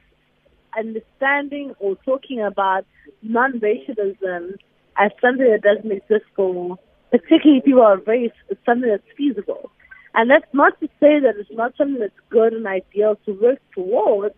understanding 0.77 1.73
or 1.79 1.97
talking 2.05 2.41
about 2.41 2.85
non-racialism 3.21 4.55
as 4.97 5.11
something 5.19 5.49
that 5.51 5.61
doesn't 5.61 5.91
exist 5.91 6.23
for 6.33 6.79
particularly 7.11 7.59
people 7.59 7.85
of 7.85 8.07
race 8.07 8.31
is 8.49 8.57
something 8.65 8.89
that's 8.89 9.03
feasible. 9.17 9.69
And 10.13 10.29
that's 10.29 10.51
not 10.53 10.79
to 10.79 10.87
say 11.01 11.19
that 11.19 11.35
it's 11.37 11.49
not 11.51 11.73
something 11.77 11.99
that's 11.99 12.13
good 12.29 12.53
and 12.53 12.65
ideal 12.65 13.17
to 13.25 13.33
work 13.33 13.59
towards, 13.75 14.35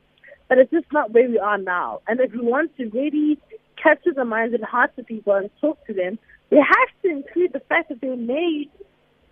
but 0.50 0.58
it's 0.58 0.72
just 0.72 0.92
not 0.92 1.12
where 1.12 1.30
we 1.30 1.38
are 1.38 1.60
now. 1.60 2.02
And 2.08 2.20
if 2.20 2.32
we 2.32 2.40
want 2.40 2.76
to 2.78 2.90
really 2.90 3.38
capture 3.82 4.14
the 4.14 4.26
minds 4.26 4.56
and 4.56 4.64
hearts 4.64 4.98
of 4.98 5.06
people 5.06 5.34
and 5.34 5.52
talk 5.62 5.86
to 5.86 5.94
them, 5.94 6.18
we 6.50 6.58
have 6.58 7.02
to 7.04 7.10
include 7.10 7.54
the 7.54 7.62
fact 7.70 7.90
that 7.90 8.02
they 8.02 8.16
may 8.16 8.68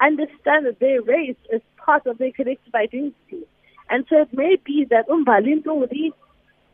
understand 0.01 0.65
that 0.65 0.79
their 0.79 1.01
race 1.01 1.35
is 1.51 1.61
part 1.77 2.05
of 2.05 2.17
their 2.17 2.31
collective 2.31 2.73
identity. 2.73 3.45
And 3.89 4.05
so 4.09 4.21
it 4.21 4.33
may 4.33 4.57
be 4.63 4.85
that 4.89 5.07
Umbali 5.07 5.61
Ntuli 5.61 6.11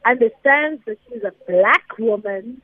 understands 0.05 0.81
that 0.85 0.97
she's 1.07 1.23
a 1.23 1.33
black 1.47 1.97
woman 1.97 2.61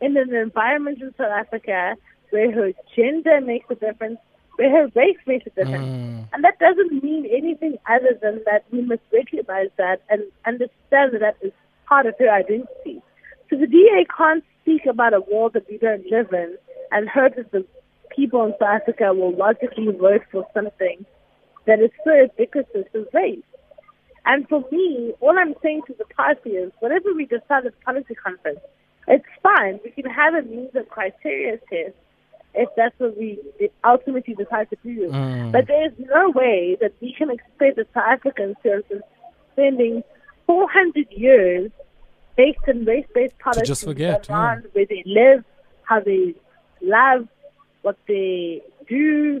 in 0.00 0.16
an 0.16 0.34
environment 0.34 1.00
in 1.02 1.14
South 1.16 1.32
Africa 1.32 1.96
where 2.30 2.50
her 2.52 2.72
gender 2.94 3.40
makes 3.40 3.66
a 3.70 3.74
difference, 3.74 4.18
where 4.56 4.70
her 4.70 4.90
race 4.94 5.18
makes 5.26 5.46
a 5.46 5.50
difference. 5.50 5.84
Mm. 5.84 6.28
And 6.32 6.44
that 6.44 6.58
doesn't 6.58 7.02
mean 7.02 7.26
anything 7.26 7.76
other 7.88 8.18
than 8.20 8.42
that 8.46 8.64
we 8.70 8.82
must 8.82 9.02
recognize 9.12 9.68
that 9.76 10.02
and 10.08 10.22
understand 10.44 11.12
that 11.12 11.20
that 11.20 11.36
is 11.40 11.52
part 11.88 12.06
of 12.06 12.14
her 12.18 12.30
identity. 12.30 13.02
So 13.48 13.56
the 13.56 13.66
DA 13.66 14.06
can't 14.16 14.44
speak 14.62 14.86
about 14.86 15.14
a 15.14 15.20
world 15.20 15.52
that 15.54 15.68
we 15.70 15.78
don't 15.78 16.04
live 16.10 16.32
in 16.32 16.56
and 16.90 17.08
that 17.14 17.50
the 17.52 17.64
people 18.16 18.44
in 18.44 18.52
South 18.58 18.80
Africa 18.82 19.12
will 19.12 19.36
logically 19.36 19.92
vote 19.92 20.22
for 20.32 20.46
something 20.54 21.04
that 21.66 21.80
is 21.80 21.90
so 22.04 22.12
ubiquitous 22.14 22.86
as 22.94 23.04
race. 23.12 23.42
And 24.24 24.48
for 24.48 24.64
me, 24.72 25.12
all 25.20 25.38
I'm 25.38 25.54
saying 25.62 25.82
to 25.86 25.94
the 25.96 26.04
party 26.06 26.50
is, 26.50 26.72
whatever 26.80 27.14
we 27.14 27.26
decide 27.26 27.66
at 27.66 27.80
policy 27.82 28.14
conference, 28.14 28.60
it's 29.06 29.24
fine. 29.42 29.78
We 29.84 29.90
can 29.90 30.10
have 30.10 30.34
a 30.34 30.42
means 30.42 30.74
of 30.74 30.88
criteria 30.88 31.58
test 31.70 31.94
if 32.54 32.70
that's 32.76 32.98
what 32.98 33.16
we 33.16 33.38
ultimately 33.84 34.34
decide 34.34 34.68
to 34.70 34.76
do. 34.82 35.10
Mm. 35.10 35.52
But 35.52 35.66
there 35.68 35.86
is 35.86 35.92
no 35.98 36.30
way 36.30 36.76
that 36.80 36.92
we 37.00 37.14
can 37.16 37.30
expect 37.30 37.76
the 37.76 37.86
South 37.94 38.04
Africans 38.08 38.56
have 38.64 38.82
spending 39.52 40.02
400 40.46 41.06
years 41.12 41.70
based 42.36 42.58
in 42.66 42.84
race-based 42.84 43.38
policies 43.38 43.68
just 43.68 43.84
forget, 43.84 44.28
around 44.28 44.62
yeah. 44.64 44.70
where 44.72 44.86
they 44.86 45.02
live, 45.06 45.44
how 45.82 46.00
they 46.00 46.34
love, 46.82 47.28
what 47.86 47.96
they 48.08 48.62
do, 48.88 49.40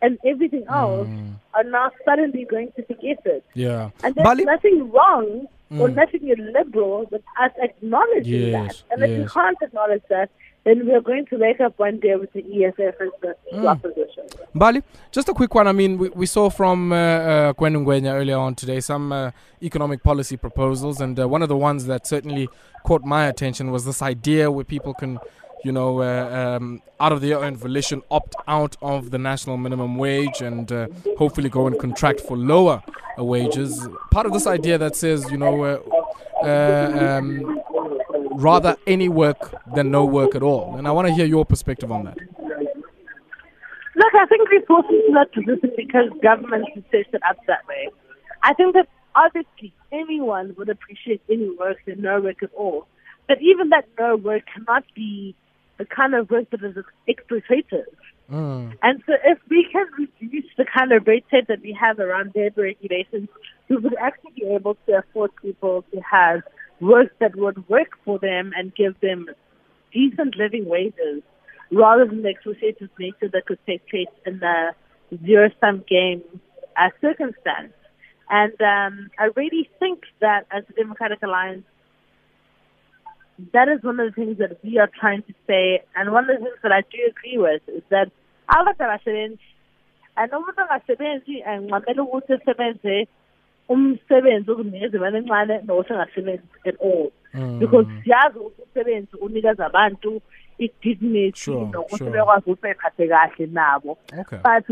and 0.00 0.18
everything 0.24 0.64
else 0.68 1.08
mm. 1.08 1.32
are 1.54 1.64
now 1.64 1.90
suddenly 2.04 2.44
going 2.44 2.70
to 2.76 2.84
forget 2.86 3.18
it. 3.24 3.44
Yeah. 3.54 3.90
And 4.04 4.14
there's 4.14 4.24
Bali- 4.24 4.44
nothing 4.44 4.90
wrong 4.92 5.46
mm. 5.72 5.80
or 5.80 5.88
nothing 5.88 6.28
illiberal 6.28 7.08
with 7.10 7.22
us 7.42 7.52
acknowledging 7.60 8.50
yes, 8.50 8.52
that. 8.52 8.82
And 8.92 9.00
yes. 9.00 9.10
if 9.10 9.18
we 9.18 9.28
can't 9.28 9.58
acknowledge 9.60 10.02
that, 10.10 10.30
then 10.64 10.86
we're 10.86 11.00
going 11.00 11.26
to 11.26 11.36
wake 11.38 11.60
up 11.60 11.76
one 11.76 11.98
day 11.98 12.14
with 12.14 12.32
the 12.34 12.42
EFF 12.64 12.94
as 13.00 13.08
the 13.20 13.34
mm. 13.52 13.66
opposition. 13.66 14.24
Bali, 14.54 14.82
just 15.10 15.28
a 15.28 15.34
quick 15.34 15.52
one. 15.56 15.66
I 15.66 15.72
mean, 15.72 15.98
we, 15.98 16.08
we 16.10 16.26
saw 16.26 16.50
from 16.50 16.92
uh, 16.92 16.96
uh, 16.96 17.52
earlier 17.60 18.38
on 18.38 18.54
today 18.54 18.78
some 18.78 19.12
uh, 19.12 19.32
economic 19.60 20.04
policy 20.04 20.36
proposals, 20.36 21.00
and 21.00 21.18
uh, 21.18 21.26
one 21.26 21.42
of 21.42 21.48
the 21.48 21.56
ones 21.56 21.86
that 21.86 22.06
certainly 22.06 22.48
caught 22.84 23.02
my 23.04 23.26
attention 23.26 23.72
was 23.72 23.84
this 23.84 24.02
idea 24.02 24.52
where 24.52 24.64
people 24.64 24.94
can 24.94 25.18
you 25.64 25.72
know, 25.72 26.00
uh, 26.00 26.56
um, 26.58 26.82
out 27.00 27.12
of 27.12 27.20
their 27.20 27.42
own 27.42 27.56
volition, 27.56 28.02
opt 28.10 28.34
out 28.46 28.76
of 28.82 29.10
the 29.10 29.18
national 29.18 29.56
minimum 29.56 29.96
wage 29.96 30.40
and 30.40 30.70
uh, 30.72 30.88
hopefully 31.18 31.48
go 31.48 31.66
and 31.66 31.78
contract 31.78 32.20
for 32.20 32.36
lower 32.36 32.82
uh, 33.18 33.24
wages. 33.24 33.86
Part 34.10 34.26
of 34.26 34.32
this 34.32 34.46
idea 34.46 34.78
that 34.78 34.96
says, 34.96 35.30
you 35.30 35.36
know, 35.36 35.62
uh, 35.64 35.80
uh, 36.44 37.18
um, 37.18 37.60
rather 38.32 38.76
any 38.86 39.08
work 39.08 39.54
than 39.74 39.90
no 39.90 40.04
work 40.04 40.34
at 40.34 40.42
all. 40.42 40.76
And 40.76 40.88
I 40.88 40.90
want 40.90 41.08
to 41.08 41.14
hear 41.14 41.26
your 41.26 41.44
perspective 41.44 41.92
on 41.92 42.04
that. 42.04 42.18
Look, 43.94 44.14
I 44.14 44.26
think 44.26 44.48
we're 44.50 44.64
forced 44.66 44.90
into 44.90 45.12
that 45.14 45.32
position 45.32 45.70
because 45.76 46.08
government 46.22 46.64
has 46.74 46.82
set 46.90 47.06
it 47.12 47.22
up 47.28 47.36
that 47.46 47.66
way. 47.68 47.90
I 48.42 48.54
think 48.54 48.74
that 48.74 48.88
obviously 49.14 49.74
anyone 49.92 50.54
would 50.56 50.68
appreciate 50.68 51.20
any 51.30 51.50
work 51.58 51.76
than 51.86 52.00
no 52.00 52.20
work 52.20 52.42
at 52.42 52.50
all. 52.54 52.86
But 53.28 53.40
even 53.40 53.68
that 53.68 53.86
no 53.98 54.16
work 54.16 54.42
cannot 54.52 54.84
be 54.94 55.36
the 55.78 55.84
kind 55.84 56.14
of 56.14 56.30
work 56.30 56.50
that 56.50 56.62
is 56.62 56.76
exploitative. 57.08 57.86
Mm. 58.30 58.76
And 58.82 59.02
so 59.06 59.14
if 59.24 59.38
we 59.50 59.66
can 59.70 59.86
reduce 59.98 60.50
the 60.56 60.64
kind 60.64 60.92
of 60.92 61.06
red 61.06 61.22
tape 61.30 61.48
that 61.48 61.60
we 61.60 61.76
have 61.78 61.98
around 61.98 62.32
labor 62.34 62.62
regulations, 62.62 63.28
we 63.68 63.76
would 63.76 63.94
actually 64.00 64.32
be 64.36 64.46
able 64.46 64.76
to 64.86 64.98
afford 64.98 65.30
people 65.42 65.84
to 65.92 66.00
have 66.00 66.42
work 66.80 67.16
that 67.20 67.36
would 67.36 67.68
work 67.68 67.98
for 68.04 68.18
them 68.18 68.52
and 68.56 68.74
give 68.74 68.98
them 69.00 69.26
decent 69.92 70.36
living 70.36 70.64
wages 70.66 71.22
rather 71.70 72.06
than 72.06 72.22
the 72.22 72.34
exploitative 72.34 72.90
nature 72.98 73.28
that 73.32 73.46
could 73.46 73.58
take 73.66 73.86
place 73.88 74.06
in 74.26 74.38
the 74.38 74.74
zero-sum 75.24 75.84
game 75.88 76.22
uh, 76.76 76.88
circumstance. 77.00 77.72
And 78.30 78.58
um, 78.62 79.10
I 79.18 79.28
really 79.36 79.68
think 79.78 80.04
that 80.20 80.46
as 80.50 80.64
the 80.66 80.74
Democratic 80.74 81.22
Alliance, 81.22 81.64
that 83.52 83.68
is 83.68 83.82
one 83.82 84.00
of 84.00 84.14
the 84.14 84.20
things 84.20 84.38
that 84.38 84.58
we 84.62 84.78
are 84.78 84.90
trying 85.00 85.22
to 85.22 85.34
say, 85.46 85.82
and 85.96 86.12
one 86.12 86.28
of 86.30 86.38
the 86.38 86.44
things 86.44 86.58
that 86.62 86.72
I 86.72 86.82
do 86.82 86.98
agree 87.08 87.38
with 87.38 87.62
is 87.68 87.82
that 87.90 88.10
abantu 88.48 88.82
abasebenzi 88.84 89.38
and 90.16 90.32
umuntu 90.32 90.60
angasebenzi 90.64 91.42
anqamele 91.50 92.00
ukuthi 92.02 92.32
esebenze 92.32 93.08
umsebenzi 93.68 94.50
okunikeza 94.50 94.96
imali 94.96 95.16
encane 95.18 95.54
nosengasebenzi 95.66 96.46
at 96.66 96.76
all. 96.80 97.10
Mm. 97.34 97.58
because 97.58 97.86
siyazi 98.04 98.38
ukuthi 98.38 98.62
umsebenzi 98.62 99.16
unikeza 99.16 99.66
abantu 99.66 100.20
i-dignity 100.58 101.50
nokuthi 101.50 102.10
bekwazi 102.14 102.44
ukuthi 102.50 102.62
bephathe 102.62 103.08
kahle 103.08 103.46
nabo. 103.46 103.98
But 104.44 104.66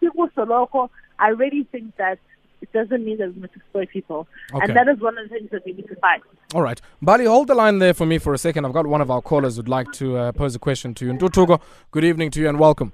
sikuso 0.00 0.44
lokho 0.44 0.90
i 1.18 1.30
really 1.30 1.64
think 1.64 1.96
that 1.96 2.18
it 2.62 2.72
doesn't 2.72 3.04
mean 3.04 3.18
that 3.18 3.34
we 3.34 3.40
must 3.40 3.54
exploit 3.56 3.88
people. 3.90 4.26
Okay. 4.54 4.64
And 4.66 4.76
that 4.76 4.88
is 4.88 5.00
one 5.00 5.16
of 5.18 5.28
the 5.28 5.34
things 5.34 5.50
that 5.50 5.64
we 5.64 5.72
need 5.72 5.88
to 5.88 5.96
fight. 5.96 6.20
All 6.54 6.62
right. 6.62 6.80
Bali, 7.00 7.24
hold 7.24 7.48
the 7.48 7.54
line 7.54 7.78
there 7.78 7.94
for 7.94 8.06
me 8.06 8.18
for 8.18 8.34
a 8.34 8.38
second. 8.38 8.64
I've 8.64 8.72
got 8.72 8.86
one 8.86 9.00
of 9.00 9.10
our 9.10 9.22
callers 9.22 9.56
who'd 9.56 9.68
like 9.68 9.90
to 9.92 10.16
uh, 10.16 10.32
pose 10.32 10.54
a 10.54 10.58
question 10.58 10.94
to 10.94 11.06
you. 11.06 11.12
Ntutuko, 11.12 11.60
good 11.90 12.04
evening 12.04 12.30
to 12.32 12.40
you 12.40 12.48
and 12.48 12.58
welcome. 12.58 12.92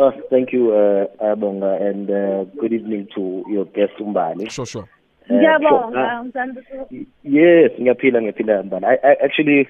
Oh, 0.00 0.12
thank 0.30 0.52
you, 0.52 0.72
uh, 0.72 1.06
Abonga, 1.24 1.82
and 1.82 2.08
uh, 2.08 2.44
good 2.60 2.72
evening 2.72 3.08
to 3.16 3.44
your 3.48 3.64
guest, 3.64 3.92
Umbali. 4.00 4.48
Sure, 4.50 4.66
sure. 4.66 4.88
ngiyabonga 5.32 6.22
mzansi 6.22 6.60
Y- 6.90 7.06
Yes, 7.24 7.70
ngiyaphila 7.80 8.22
ngiyaphila 8.22 8.62
Mbala. 8.62 8.88
I, 8.88 8.94
I 9.08 9.16
actually 9.24 9.68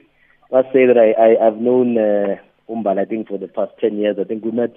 must 0.53 0.69
say 0.73 0.87
that 0.87 0.97
I, 0.99 1.13
I 1.13 1.47
I've 1.47 1.57
known 1.61 1.99
uh, 1.99 2.37
Umbala 2.69 3.01
I 3.01 3.05
think 3.07 3.29
for 3.29 3.39
the 3.39 3.49
past 3.49 3.73
ten 3.81 3.99
years. 3.99 4.17
I 4.21 4.25
think 4.25 4.45
we 4.45 4.51
met 4.53 4.75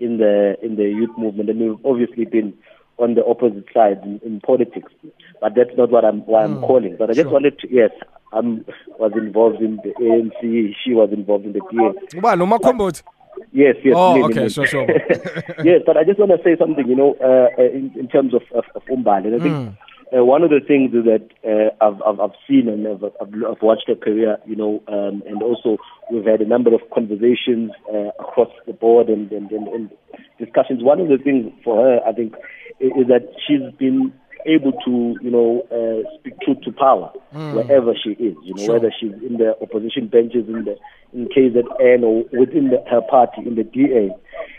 in 0.00 0.18
the 0.18 0.56
in 0.62 0.76
the 0.76 0.84
youth 0.84 1.10
movement 1.18 1.50
and 1.50 1.60
we've 1.60 1.84
obviously 1.84 2.24
been 2.24 2.54
on 2.98 3.14
the 3.14 3.24
opposite 3.24 3.64
side 3.72 4.00
in, 4.04 4.20
in 4.24 4.40
politics. 4.40 4.92
But 5.40 5.54
that's 5.56 5.76
not 5.76 5.90
what 5.90 6.04
I'm 6.04 6.20
why 6.26 6.44
I'm 6.44 6.60
calling. 6.60 6.96
But 6.98 7.10
I 7.10 7.14
just 7.14 7.24
sure. 7.24 7.32
wanted 7.32 7.58
to 7.60 7.68
yes, 7.70 7.90
I 8.32 8.40
was 8.98 9.12
involved 9.16 9.60
in 9.60 9.76
the 9.84 9.92
ANC, 10.00 10.74
she 10.82 10.92
was 10.94 11.10
involved 11.12 11.44
in 11.46 11.52
the 11.52 11.60
DA. 11.70 12.20
Lo 12.36 12.46
Makhombothi. 12.46 13.02
Yes, 13.52 13.76
yes. 13.84 13.94
Oh, 13.96 14.16
me, 14.16 14.24
okay, 14.24 14.44
me. 14.44 14.48
sure, 14.48 14.66
sure. 14.66 14.86
yes, 15.64 15.82
but 15.86 15.96
I 15.96 16.04
just 16.04 16.18
want 16.18 16.32
to 16.32 16.38
say 16.42 16.56
something, 16.58 16.88
you 16.88 16.96
know, 16.96 17.16
uh, 17.20 17.60
uh, 17.60 17.66
in, 17.66 17.92
in 17.98 18.08
terms 18.08 18.34
of, 18.34 18.42
of, 18.52 18.64
of 18.74 18.82
Umbali. 18.86 19.26
And 19.26 19.36
I 19.36 19.38
think 19.38 19.54
Mm. 19.54 20.20
uh, 20.20 20.24
one 20.24 20.42
of 20.42 20.50
the 20.50 20.60
things 20.66 20.90
that 20.92 21.26
uh, 21.46 21.70
I've, 21.84 22.00
I've, 22.02 22.20
I've 22.20 22.36
seen 22.48 22.68
and 22.68 22.86
I've, 22.86 23.04
I've, 23.04 23.32
I've 23.50 23.62
watched 23.62 23.88
her 23.88 23.94
career, 23.94 24.38
you 24.46 24.56
know, 24.56 24.82
um, 24.88 25.22
and 25.26 25.42
also 25.42 25.78
we've 26.10 26.24
had 26.24 26.40
a 26.40 26.46
number 26.46 26.74
of 26.74 26.80
conversations 26.92 27.70
uh, 27.92 28.10
across 28.18 28.50
the 28.66 28.72
board 28.72 29.08
and, 29.08 29.30
and, 29.30 29.50
and, 29.50 29.68
and 29.68 29.90
discussions. 30.38 30.82
One 30.82 31.00
of 31.00 31.08
the 31.08 31.18
things 31.18 31.52
for 31.62 31.76
her, 31.82 32.00
I 32.06 32.12
think, 32.12 32.34
is, 32.80 32.92
is 33.02 33.06
that 33.08 33.28
she's 33.46 33.62
been 33.78 34.12
able 34.46 34.72
to, 34.84 35.16
you 35.22 35.30
know, 35.30 35.64
uh, 35.72 36.04
speak 36.18 36.38
truth 36.42 36.60
to 36.62 36.72
power 36.72 37.10
wherever 37.32 37.94
she 37.96 38.10
is, 38.10 38.36
you 38.44 38.54
know, 38.54 38.62
Sure. 38.64 38.74
whether 38.74 38.92
she's 39.00 39.12
in 39.26 39.38
the 39.38 39.56
opposition 39.62 40.06
benches 40.08 40.46
in 40.48 40.64
the 40.64 40.76
in 41.14 41.28
KZN 41.28 42.02
or 42.02 42.24
within 42.38 42.68
the, 42.70 42.82
her 42.90 43.00
party 43.08 43.40
in 43.46 43.54
the 43.54 43.62
DA. 43.64 44.10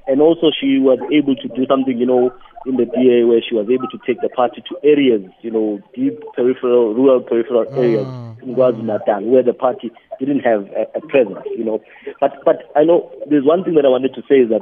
And 0.07 0.22
also 0.22 0.51
she 0.57 0.79
was 0.79 1.00
able 1.12 1.36
to 1.36 1.48
do 1.50 1.65
something, 1.67 1.98
you 1.98 2.05
know, 2.05 2.31
in 2.65 2.77
the 2.77 2.86
DA 2.86 3.25
where 3.25 3.41
she 3.48 3.53
was 3.53 3.67
able 3.69 3.88
to 3.89 4.00
take 4.07 4.22
the 4.22 4.29
party 4.29 4.63
to 4.69 4.77
areas, 4.84 5.22
you 5.41 5.51
know, 5.51 5.81
deep 5.93 6.17
peripheral, 6.34 6.93
rural 6.95 7.22
peripheral 7.22 7.65
areas 7.77 8.07
in 8.41 8.55
KwaZulu-Natal 8.55 9.24
where 9.25 9.43
the 9.43 9.53
party 9.53 9.91
didn't 10.19 10.39
have 10.39 10.65
a, 10.74 10.88
a 10.98 11.01
presence, 11.01 11.45
you 11.57 11.63
know. 11.65 11.81
But 12.19 12.31
but 12.45 12.72
I 12.75 12.84
know 12.84 13.12
there's 13.29 13.45
one 13.45 13.63
thing 13.63 13.75
that 13.75 13.86
I 13.86 13.89
wanted 13.89 14.15
to 14.15 14.22
say 14.29 14.36
is 14.41 14.50
that 14.50 14.62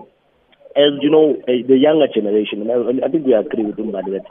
as 0.76 0.98
you 1.02 1.10
know, 1.10 1.38
uh, 1.48 1.62
the 1.68 1.78
younger 1.78 2.08
generation, 2.14 2.62
and 2.62 2.72
I, 2.72 3.06
I 3.06 3.10
think 3.10 3.26
we 3.26 3.34
agree 3.34 3.64
with 3.66 3.78
Umbali 3.78 4.18
that 4.18 4.26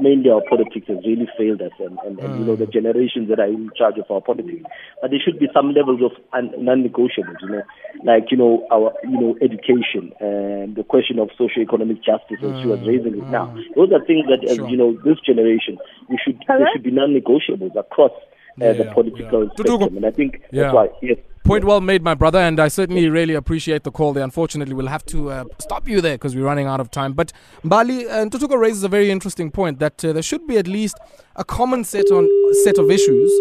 mainly 0.00 0.30
our 0.30 0.42
politics 0.48 0.86
has 0.88 0.98
really 1.06 1.28
failed 1.38 1.62
us, 1.62 1.72
and, 1.78 1.98
and, 2.04 2.18
and 2.18 2.38
you 2.38 2.44
know 2.44 2.56
the 2.56 2.66
generations 2.66 3.28
that 3.28 3.38
are 3.38 3.46
in 3.46 3.70
charge 3.76 3.98
of 3.98 4.10
our 4.10 4.20
politics. 4.20 4.62
But 5.02 5.10
there 5.10 5.20
should 5.24 5.38
be 5.38 5.48
some 5.54 5.72
levels 5.74 6.00
of 6.02 6.12
un- 6.32 6.54
non-negotiables, 6.58 7.42
you 7.42 7.48
know, 7.50 7.62
like 8.04 8.30
you 8.30 8.36
know 8.36 8.66
our 8.70 8.92
you 9.04 9.18
know 9.20 9.36
education 9.42 10.12
and 10.20 10.74
the 10.76 10.84
question 10.86 11.18
of 11.18 11.30
socio-economic 11.36 11.98
justice, 12.04 12.38
as 12.42 12.54
she 12.62 12.68
was 12.70 12.80
raising 12.86 13.18
it 13.18 13.26
now. 13.28 13.50
Those 13.74 13.90
are 13.92 14.04
things 14.04 14.26
that, 14.30 14.42
as 14.48 14.56
Sure. 14.56 14.68
you 14.68 14.76
know, 14.76 14.92
this 15.04 15.18
generation 15.26 15.78
we 16.08 16.18
should 16.22 16.38
there 16.46 16.68
should 16.72 16.82
be 16.82 16.90
non-negotiables 16.90 17.74
across 17.78 18.12
uh, 18.60 18.64
Yeah, 18.64 18.72
the 18.74 18.84
political 18.94 19.44
yeah. 19.44 19.50
spectrum, 19.58 19.96
and 19.96 20.06
I 20.06 20.10
think 20.10 20.42
Yeah. 20.52 20.62
that's 20.70 20.74
why 20.74 20.88
yes. 21.02 21.18
Point 21.44 21.64
well 21.64 21.80
made, 21.80 22.02
my 22.02 22.14
brother, 22.14 22.38
and 22.38 22.60
I 22.60 22.68
certainly 22.68 23.08
really 23.08 23.34
appreciate 23.34 23.82
the 23.82 23.90
call 23.90 24.12
there. 24.12 24.22
Unfortunately, 24.22 24.74
we'll 24.74 24.88
have 24.88 25.04
to 25.06 25.30
uh, 25.30 25.44
stop 25.58 25.88
you 25.88 26.00
there 26.00 26.14
because 26.14 26.36
we're 26.36 26.44
running 26.44 26.66
out 26.66 26.80
of 26.80 26.90
time. 26.90 27.14
But 27.14 27.32
Mbali 27.64 28.06
uh, 28.06 28.26
Ntutuko 28.26 28.58
raises 28.58 28.84
a 28.84 28.88
very 28.88 29.10
interesting 29.10 29.50
point 29.50 29.78
that 29.78 30.04
uh, 30.04 30.12
there 30.12 30.22
should 30.22 30.46
be 30.46 30.58
at 30.58 30.68
least 30.68 30.96
a 31.36 31.44
common 31.44 31.82
set 31.84 32.10
on 32.10 32.28
set 32.62 32.78
of 32.78 32.90
issues. 32.90 33.32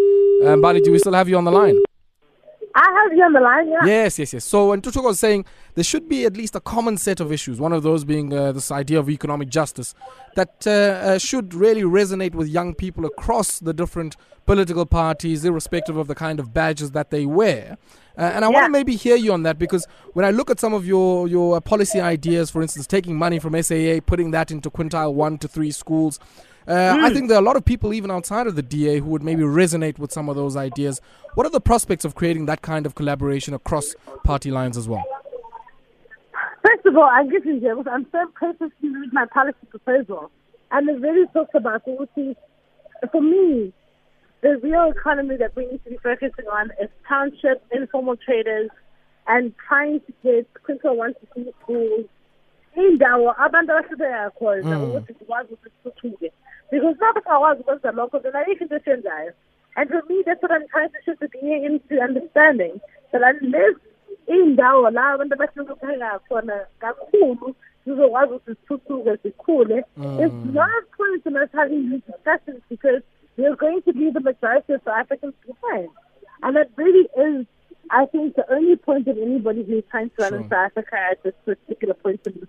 Uh, 0.44 0.56
Mbali, 0.56 0.82
do 0.84 0.92
we 0.92 1.00
still 1.00 1.14
have 1.14 1.28
you 1.28 1.38
on 1.38 1.44
the 1.44 1.52
line? 1.52 1.78
I 2.82 3.04
have 3.04 3.18
you 3.18 3.24
on 3.26 3.34
the 3.34 3.42
line, 3.42 3.68
yeah. 3.68 3.86
Yes, 3.86 4.20
yes, 4.20 4.32
yes. 4.32 4.46
So, 4.46 4.70
Ntutuko 4.70 5.04
was 5.04 5.20
saying 5.20 5.44
there 5.76 5.84
should 5.84 6.08
be 6.08 6.24
at 6.24 6.38
least 6.38 6.56
a 6.56 6.62
common 6.62 6.96
set 6.96 7.20
of 7.20 7.30
issues. 7.30 7.60
One 7.60 7.74
of 7.74 7.84
those 7.84 8.06
being 8.06 8.32
uh, 8.32 8.54
this 8.54 8.72
idea 8.72 9.00
of 9.00 9.10
economic 9.10 9.50
justice 9.50 9.94
that 10.36 10.66
uh, 10.66 10.72
uh, 10.72 11.18
should 11.18 11.54
really 11.54 11.82
resonate 11.82 12.36
with 12.36 12.48
young 12.48 12.74
people 12.74 13.06
across 13.06 13.60
the 13.60 13.74
different 13.74 14.16
political 14.46 14.86
parties, 14.86 15.44
irrespective 15.44 15.98
of 15.98 16.08
the 16.08 16.16
kind 16.16 16.40
of 16.40 16.54
badges 16.54 16.92
that 16.92 17.10
they 17.10 17.26
wear. 17.26 17.78
Uh, 18.18 18.32
and 18.34 18.46
I 18.46 18.48
want 18.48 18.66
to 18.66 18.70
maybe 18.70 18.96
hear 18.96 19.18
you 19.18 19.34
on 19.34 19.44
that 19.44 19.60
because 19.60 19.86
when 20.14 20.24
I 20.24 20.32
look 20.32 20.50
at 20.50 20.60
some 20.60 20.74
of 20.74 20.88
your 20.88 21.28
your 21.28 21.60
policy 21.60 22.00
ideas, 22.00 22.50
for 22.50 22.62
instance, 22.62 22.88
taking 22.88 23.18
money 23.18 23.40
from 23.40 23.62
SAA, 23.62 24.00
putting 24.06 24.32
that 24.32 24.52
into 24.52 24.70
quintile 24.70 25.14
one 25.14 25.38
to 25.40 25.50
three 25.50 25.72
schools. 25.72 26.18
Uh, 26.70 27.00
I 27.02 27.12
think 27.12 27.30
there 27.30 27.38
are 27.38 27.42
a 27.42 27.46
lot 27.46 27.56
of 27.56 27.66
people, 27.66 27.96
even 27.96 28.12
outside 28.12 28.46
of 28.46 28.56
the 28.56 28.62
DA, 28.62 29.00
who 29.00 29.10
would 29.10 29.24
maybe 29.24 29.42
resonate 29.42 29.98
with 29.98 30.12
some 30.12 30.30
of 30.30 30.36
those 30.36 30.56
ideas. 30.56 31.02
What 31.34 31.48
are 31.48 31.50
the 31.50 31.60
prospects 31.60 32.06
of 32.06 32.14
creating 32.14 32.46
that 32.46 32.62
kind 32.62 32.86
of 32.86 32.94
collaboration 32.94 33.56
across 33.56 33.96
party 34.24 34.52
lines 34.52 34.78
as 34.78 34.88
well? 34.88 35.04
First 36.64 36.86
of 36.86 36.96
all, 36.96 37.10
I 37.10 37.26
give 37.26 37.44
you 37.44 37.60
here, 37.60 37.76
I'm 37.90 38.06
so 38.12 38.22
impressed 38.22 38.60
with 38.60 38.72
you 38.82 39.00
with 39.00 39.12
my 39.12 39.26
policy 39.26 39.58
proposal. 39.68 40.30
And 40.70 40.88
it 40.88 41.02
really 41.02 41.26
talks 41.34 41.56
about 41.56 41.86
the 41.86 41.92
which 41.94 42.38
for 43.12 43.22
me, 43.22 43.74
the 44.42 44.60
real 44.62 44.92
economy 44.92 45.38
that 45.38 45.56
we 45.56 45.66
need 45.66 45.84
to 45.86 45.90
be 45.90 45.98
focusing 45.98 46.46
on 46.52 46.70
is 46.80 46.90
township, 47.08 47.66
informal 47.72 48.16
traders, 48.16 48.70
and 49.28 49.54
trying 49.68 50.02
to 50.02 50.14
get 50.24 50.48
quintile 50.64 50.96
one 50.96 51.14
to 51.16 51.28
two 51.34 51.52
schools. 51.64 52.06
Indawo 52.78 53.36
abantu 53.36 53.72
abahlupheka 53.72 54.32
khona 54.38 54.80
ukuthi 54.80 55.14
sikwazi 55.14 55.54
ukuthi 55.54 55.70
sithuthuke 55.84 56.32
because 56.72 56.96
singakwazi 56.98 57.62
ukwenza 57.62 57.92
lokho 57.92 58.20
then 58.20 58.36
ayikho 58.36 58.64
into 58.64 58.76
esiyenzayo 58.76 59.34
and 59.76 59.90
for 59.90 60.04
me 60.10 60.24
that's 60.26 60.42
what 60.42 60.52
I'm 60.52 60.68
trying 60.68 60.90
to 60.90 60.98
shift 61.06 61.20
the 61.20 61.28
DA 61.28 61.66
into 61.66 62.02
understanding 62.02 62.82
that 63.12 63.22
unless 63.22 63.76
indawo 64.28 64.90
la 64.92 65.14
abantu 65.14 65.34
abahlupheka 65.34 66.20
khona 66.28 66.66
kakhulu 66.80 67.56
zizokwazi 67.86 68.34
ukuthi 68.34 68.52
zithuthuke 68.52 69.16
zikhule 69.16 69.86
mm. 69.98 70.20
it's 70.20 70.54
not 70.54 70.70
a 71.00 71.30
to 71.30 71.44
us 71.44 71.50
having 71.54 71.90
these 71.90 72.06
discussions 72.12 72.62
because 72.70 73.02
we're 73.38 73.56
going 73.56 73.82
to 73.82 73.94
be 73.94 74.12
the 74.12 74.20
majority 74.20 74.74
of 74.74 74.82
South 74.84 75.00
Africans 75.00 75.34
behind 75.48 75.90
and 76.44 76.56
that 76.56 76.70
really 76.78 77.08
is 77.18 77.46
I 77.92 78.06
think 78.06 78.36
the 78.36 78.46
only 78.54 78.76
point 78.76 79.06
that 79.06 79.18
anybody 79.18 79.64
who's 79.64 79.84
trying 79.90 80.10
to 80.12 80.16
run 80.24 80.34
in 80.36 80.44
South 80.44 80.72
Africa 80.72 80.96
at 81.12 81.24
this 81.24 81.34
particular 81.46 81.96
point 81.96 82.22
in 82.28 82.48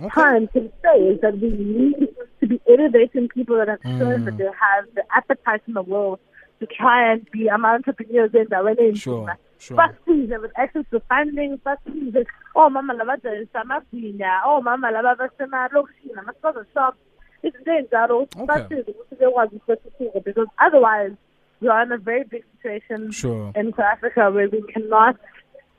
Okay. 0.00 0.08
time 0.08 0.48
can 0.48 0.72
say 0.82 0.98
is 1.00 1.20
that 1.20 1.38
we 1.38 1.50
need 1.50 2.08
be 2.52 2.60
innovating 2.72 3.28
people 3.28 3.56
that 3.56 3.68
have 3.68 3.82
shown 3.98 4.24
that 4.26 4.36
they 4.36 4.44
have 4.44 4.84
the 4.94 5.04
appetite 5.14 5.62
in 5.66 5.74
the 5.74 5.82
world 5.82 6.18
to 6.60 6.66
try 6.66 7.12
and 7.12 7.28
be 7.32 7.48
um, 7.50 7.64
entrepreneurs 7.64 8.30
in 8.34 8.46
the 8.50 8.92
Sure, 8.94 9.36
sure. 9.58 9.76
Factories 9.76 10.30
and 10.30 10.42
with 10.42 10.52
access 10.56 10.84
to 10.92 11.00
funding, 11.08 11.58
factories 11.64 12.12
that, 12.12 12.26
oh, 12.54 12.68
mama, 12.70 12.94
lava 12.94 13.16
samabhinya, 13.54 14.40
oh, 14.44 14.60
mama, 14.62 14.90
lava 14.92 15.16
basemalokishini, 15.20 16.14
amaspaza 16.18 16.64
shops. 16.74 16.98
It's 17.42 17.56
doing 17.64 17.86
that 17.90 18.10
all 18.10 18.28
Okay. 18.36 18.46
factories 18.46 18.84
ukuthi 18.86 19.14
bekwazi 19.20 19.56
ukuthuthuka 19.56 20.20
because 20.24 20.46
otherwise 20.64 21.12
we 21.60 21.68
are 21.68 21.82
in 21.82 21.92
a 21.92 21.98
very 21.98 22.24
big 22.24 22.44
situation 22.54 23.10
Sure. 23.10 23.50
in 23.56 23.72
South 23.72 23.80
Africa 23.96 24.30
where 24.30 24.48
we 24.48 24.62
cannot 24.72 25.16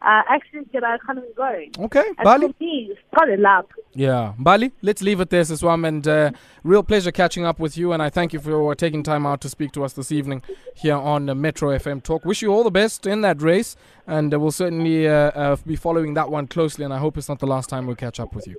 uh, 0.04 0.22
actually 0.30 0.66
get 0.72 0.84
our 0.84 0.96
economy 0.96 1.28
going. 1.36 1.72
Okay, 1.80 2.04
And 2.18 2.24
Bali. 2.24 2.48
for 2.48 2.54
me, 2.64 2.94
probably 3.12 3.38
luck. 3.38 3.72
Yeah, 3.94 4.34
Bali, 4.38 4.72
let's 4.82 5.02
leave 5.02 5.20
it 5.22 5.30
there, 5.30 5.44
Siswam. 5.44 5.88
And 5.88 6.08
uh, 6.08 6.32
real 6.64 6.84
pleasure 6.84 7.12
catching 7.12 7.46
up 7.46 7.60
with 7.60 7.78
you. 7.78 7.94
And 7.94 8.02
I 8.04 8.10
thank 8.10 8.34
you 8.34 8.40
for 8.40 8.76
taking 8.76 9.04
time 9.04 9.26
out 9.26 9.40
to 9.42 9.50
speak 9.50 9.72
to 9.74 9.84
us 9.84 9.94
this 9.94 10.12
evening 10.12 10.42
here 10.76 10.96
on 10.96 11.30
uh, 11.30 11.36
Metro 11.36 11.70
FM 11.78 12.04
Talk. 12.04 12.26
Wish 12.26 12.42
you 12.42 12.52
all 12.52 12.64
the 12.64 12.72
best 12.72 13.06
in 13.06 13.22
that 13.22 13.42
race. 13.42 13.76
And 14.06 14.34
uh, 14.34 14.40
we'll 14.40 14.52
certainly 14.52 15.08
uh, 15.08 15.14
uh, 15.32 15.56
be 15.66 15.76
following 15.78 16.14
that 16.16 16.30
one 16.30 16.48
closely. 16.48 16.84
And 16.84 16.94
I 16.94 16.98
hope 16.98 17.18
it's 17.18 17.30
not 17.30 17.40
the 17.40 17.48
last 17.48 17.70
time 17.70 17.88
we'll 17.88 17.96
catch 17.96 18.20
up 18.20 18.36
with 18.36 18.46
you. 18.48 18.58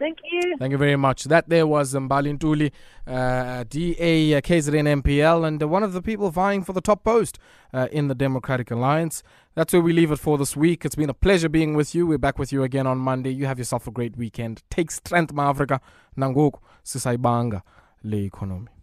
Thank 0.00 0.18
you. 0.30 0.56
Thank 0.58 0.72
you 0.72 0.78
very 0.78 0.96
much. 0.96 1.24
That 1.24 1.48
there 1.48 1.64
was 1.66 1.94
Mbali 1.94 2.36
Ntuli, 2.36 2.72
uh, 3.06 3.62
DA 3.68 4.34
uh, 4.34 4.40
KZN 4.40 5.00
MPL, 5.02 5.46
and 5.46 5.62
uh, 5.62 5.68
one 5.68 5.84
of 5.84 5.92
the 5.92 6.02
people 6.02 6.30
vying 6.30 6.64
for 6.64 6.72
the 6.72 6.80
top 6.80 7.04
post 7.04 7.38
uh, 7.72 7.86
in 7.92 8.08
the 8.08 8.16
Democratic 8.16 8.72
Alliance. 8.72 9.22
That's 9.54 9.72
where 9.72 9.80
we 9.82 9.92
leave 9.92 10.10
it 10.10 10.18
for 10.18 10.38
this 10.38 10.56
week. 10.56 10.84
It's 10.84 10.96
been 10.96 11.08
a 11.08 11.14
pleasure 11.14 11.48
being 11.48 11.74
with 11.74 11.94
you. 11.94 12.04
We're 12.08 12.18
back 12.18 12.36
with 12.36 12.52
you 12.52 12.64
again 12.64 12.88
on 12.88 12.98
Monday. 12.98 13.30
You 13.32 13.46
have 13.46 13.58
yourself 13.60 13.86
a 13.86 13.92
great 13.92 14.16
weekend. 14.16 14.64
Take 14.70 14.90
strength, 14.90 15.32
Ma 15.32 15.50
Africa. 15.50 15.80
Nangoku, 16.18 16.58
sisaibanga 16.84 17.62
le 18.02 18.16
economy. 18.16 18.73